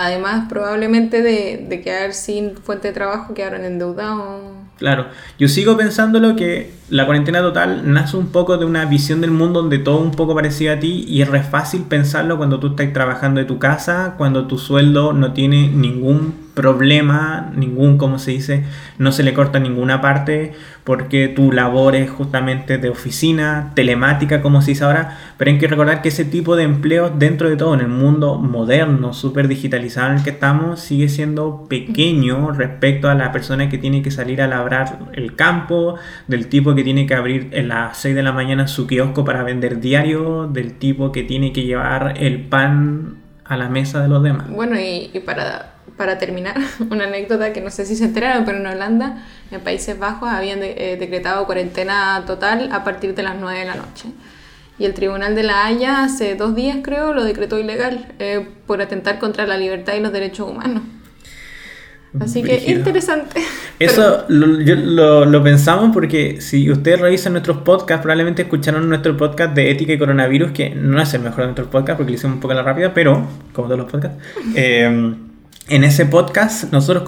[0.00, 4.42] Además, probablemente de, de, quedar sin fuente de trabajo, quedaron endeudados.
[4.76, 5.08] Claro,
[5.40, 9.60] yo sigo pensándolo que la cuarentena total nace un poco de una visión del mundo
[9.60, 12.92] donde todo un poco parecía a ti y es re fácil pensarlo cuando tú estás
[12.92, 18.64] trabajando de tu casa, cuando tu sueldo no tiene ningún problema, ningún, como se dice,
[18.98, 24.60] no se le corta ninguna parte porque tu labor es justamente de oficina, telemática, como
[24.60, 27.74] se dice ahora, pero hay que recordar que ese tipo de empleos dentro de todo
[27.74, 33.14] en el mundo moderno, súper digitalizado en el que estamos, sigue siendo pequeño respecto a
[33.14, 35.94] la persona que tiene que salir a labrar el campo,
[36.26, 39.44] del tipo que tiene que abrir a las 6 de la mañana su kiosco para
[39.44, 44.22] vender diario, del tipo que tiene que llevar el pan a la mesa de los
[44.24, 44.48] demás.
[44.50, 46.56] Bueno, y, y para para terminar,
[46.90, 50.60] una anécdota que no sé si se enteraron, pero en Holanda, en Países Bajos, habían
[50.62, 54.08] eh, decretado cuarentena total a partir de las 9 de la noche.
[54.78, 58.80] Y el Tribunal de la Haya hace dos días, creo, lo decretó ilegal eh, por
[58.80, 60.82] atentar contra la libertad y los derechos humanos.
[62.20, 63.42] Así que interesante.
[63.78, 69.70] Eso lo, lo, pensamos porque si ustedes revisan nuestros podcasts, probablemente escucharon nuestro podcast de
[69.70, 72.40] ética y coronavirus, que no es el mejor de nuestros podcasts porque lo hicimos un
[72.40, 74.16] poco a la rápida, pero como todos los podcasts.
[74.54, 75.14] Eh,
[75.68, 77.04] en ese podcast nosotros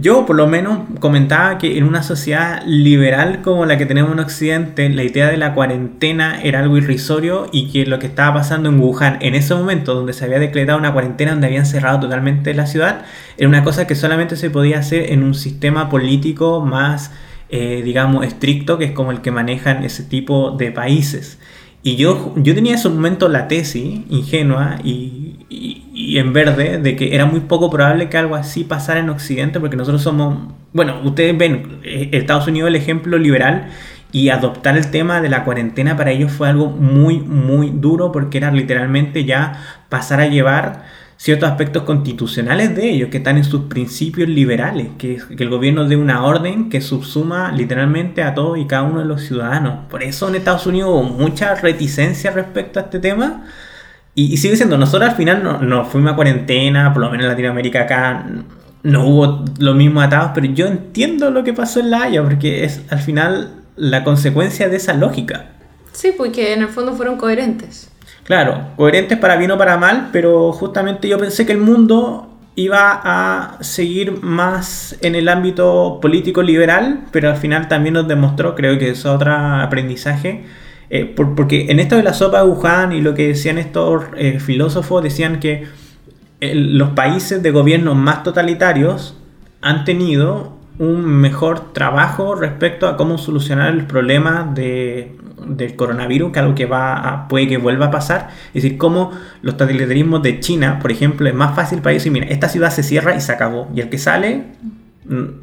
[0.00, 4.20] yo por lo menos comentaba que en una sociedad liberal como la que tenemos en
[4.20, 8.68] Occidente, la idea de la cuarentena era algo irrisorio y que lo que estaba pasando
[8.68, 12.52] en Wuhan en ese momento donde se había decretado una cuarentena donde habían cerrado totalmente
[12.52, 13.04] la ciudad,
[13.38, 17.12] era una cosa que solamente se podía hacer en un sistema político más,
[17.48, 21.38] eh, digamos, estricto, que es como el que manejan ese tipo de países.
[21.82, 25.81] Y yo, yo tenía en ese momento la tesis ingenua y,
[26.18, 29.76] en verde de que era muy poco probable que algo así pasara en Occidente porque
[29.76, 33.70] nosotros somos, bueno, ustedes ven, eh, Estados Unidos el ejemplo liberal
[34.12, 38.38] y adoptar el tema de la cuarentena para ellos fue algo muy, muy duro porque
[38.38, 40.84] era literalmente ya pasar a llevar
[41.16, 45.86] ciertos aspectos constitucionales de ellos, que están en sus principios liberales, que, que el gobierno
[45.86, 49.86] dé una orden que subsuma literalmente a todos y cada uno de los ciudadanos.
[49.88, 53.44] Por eso en Estados Unidos hubo mucha reticencia respecto a este tema.
[54.14, 57.30] Y, sigue siendo, nosotros al final nos no fuimos a cuarentena, por lo menos en
[57.30, 58.26] Latinoamérica acá
[58.82, 62.64] no hubo los mismos atados, pero yo entiendo lo que pasó en La Haya, porque
[62.64, 65.46] es al final la consecuencia de esa lógica.
[65.92, 67.90] Sí, porque en el fondo fueron coherentes.
[68.24, 73.00] Claro, coherentes para bien o para mal, pero justamente yo pensé que el mundo iba
[73.02, 78.78] a seguir más en el ámbito político liberal, pero al final también nos demostró, creo
[78.78, 80.44] que es otro aprendizaje,
[80.94, 84.02] Eh, por- porque en esto de la sopa de Wuhan y lo que decían estos
[84.14, 85.64] eh, filósofos, decían que
[86.40, 89.16] el- los países de gobiernos más totalitarios
[89.62, 95.16] han tenido un mejor trabajo respecto a cómo solucionar el problema de,
[95.46, 98.28] del coronavirus, que algo que va a- puede que vuelva a pasar.
[98.52, 102.12] Es decir, cómo los totalitarismos de China, por ejemplo, es más fácil para ellos decir,
[102.12, 103.70] mira, esta ciudad se cierra y se acabó.
[103.74, 104.44] Y el que sale,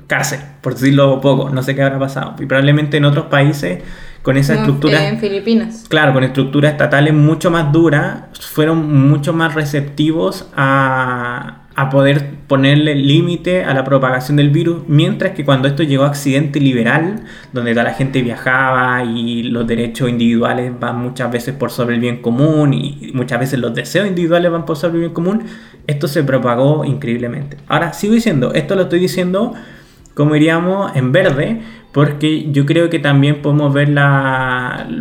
[0.07, 2.36] cárcel, por decirlo poco, no sé qué habrá pasado.
[2.39, 3.84] Y probablemente en otros países,
[4.22, 5.03] con esa estructura...
[5.03, 5.86] eh, en Filipinas.
[5.88, 12.95] Claro, con estructuras estatales mucho más duras, fueron mucho más receptivos a, a poder ponerle
[12.95, 17.23] límite a la propagación del virus, mientras que cuando esto llegó a Occidente liberal,
[17.53, 22.01] donde toda la gente viajaba y los derechos individuales van muchas veces por sobre el
[22.01, 25.43] bien común y muchas veces los deseos individuales van por sobre el bien común,
[25.88, 27.57] esto se propagó increíblemente.
[27.67, 29.53] Ahora, sigo diciendo, esto lo estoy diciendo
[30.19, 31.61] como diríamos en verde,
[31.93, 33.95] porque yo creo que también podemos ver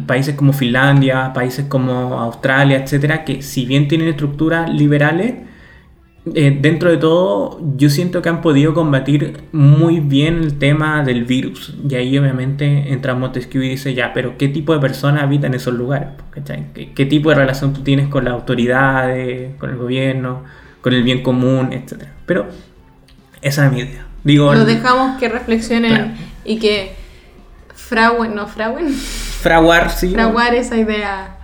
[0.06, 5.47] países como Finlandia, países como Australia, etcétera, que si bien tienen estructuras liberales,
[6.34, 11.24] eh, dentro de todo yo siento que han podido combatir muy bien el tema del
[11.24, 11.74] virus.
[11.88, 15.74] Y ahí obviamente entra Montesquieu y dice, ya, pero ¿qué tipo de personas habitan esos
[15.74, 16.08] lugares?
[16.30, 16.66] ¿Cachai?
[16.74, 20.42] ¿Qué, qué tipo de relación tú tienes con las autoridades, con el gobierno,
[20.80, 22.12] con el bien común, etcétera?
[22.26, 22.46] Pero
[23.40, 24.04] esa es mi idea.
[24.24, 26.10] Digo, Los dejamos que reflexionen Claro.
[26.44, 26.92] y que
[27.74, 31.37] frauen, no frauen, fraguar, sí, fraguar esa idea.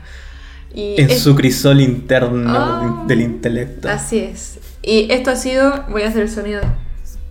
[0.75, 3.05] Y en es- su crisol interno Ah.
[3.07, 3.89] del intelecto.
[3.89, 4.59] Así es.
[4.83, 6.61] Y esto ha sido, voy a hacer el sonido.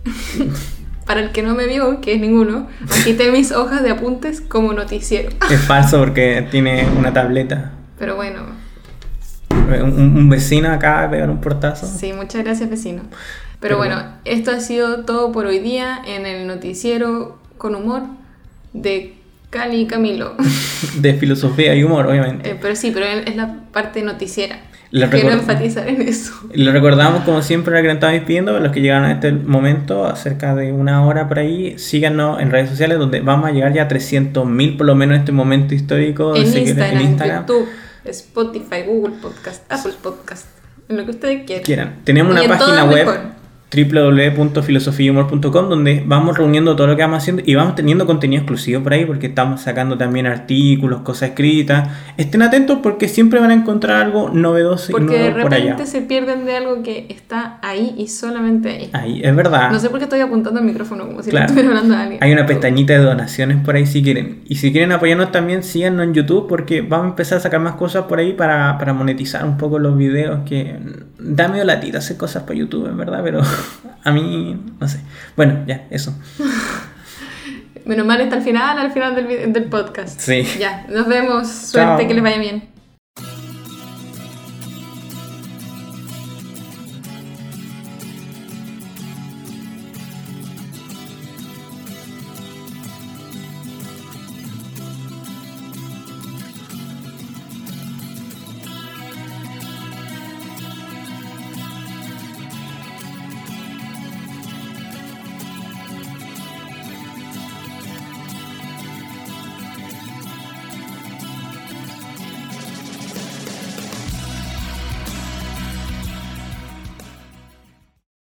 [1.06, 2.66] Para el que no me vio, que es ninguno,
[3.04, 5.28] quité mis hojas de apuntes como noticiero.
[5.50, 7.72] Es falso porque tiene una tableta.
[7.98, 8.40] Pero bueno,
[9.50, 11.86] Un, un vecino acaba de pegar un portazo.
[11.86, 13.02] sí, muchas gracias vecino.
[13.10, 13.18] Pero
[13.60, 14.10] Pero bueno, bueno.
[14.24, 18.02] esto ha sido todo por hoy día en el noticiero con humor
[18.72, 19.14] de
[19.54, 20.34] Cali y Camilo.
[20.98, 22.50] De filosofía y humor, obviamente.
[22.50, 24.58] Eh, pero sí, pero es la parte noticiera.
[24.90, 26.32] Les Quiero enfatizar en eso.
[26.54, 30.14] Lo recordamos como siempre lo que nos estamos despidiendo, los que llegaron a este momento,
[30.16, 33.84] cerca de una hora por ahí, síganos en redes sociales donde vamos a llegar ya
[33.84, 37.68] a 300.000 por lo menos en este momento histórico En Instagram, YouTube,
[38.04, 40.46] Spotify, Google Podcast, Apple Podcast,
[40.88, 41.64] en lo que ustedes quieran.
[41.64, 41.94] quieran.
[42.04, 43.33] Tenemos Y una en página web mejor.
[43.74, 48.92] www.filosofiahumor.com donde vamos reuniendo todo lo que vamos haciendo y vamos teniendo contenido exclusivo por
[48.92, 51.88] ahí porque estamos sacando también artículos, cosas escritas.
[52.16, 55.64] Estén atentos porque siempre van a encontrar algo novedoso y Porque de nuevo por allá.
[55.72, 58.90] repente se pierden de algo que está ahí y solamente ahí.
[58.92, 59.70] Ahí, es verdad.
[59.70, 61.44] No sé por qué estoy apuntando al micrófono como si Claro.
[61.46, 62.22] le estuviera hablando a alguien.
[62.22, 64.40] Hay una pestañita de donaciones por ahí si quieren.
[64.46, 67.74] Y si quieren apoyarnos también, síganos en YouTube porque vamos a empezar a sacar más
[67.74, 70.76] cosas por ahí para, para monetizar un poco los videos que
[71.18, 73.40] da medio latita hacer cosas para YouTube, en verdad, pero
[74.04, 75.00] a mí no sé.
[75.36, 76.14] Bueno, ya, eso.
[77.84, 80.18] Menos mal está al final, al final del, del podcast.
[80.18, 80.42] Sí.
[80.58, 81.48] Ya, nos vemos.
[81.48, 82.08] Suerte, Chao.
[82.08, 82.73] que les vaya bien.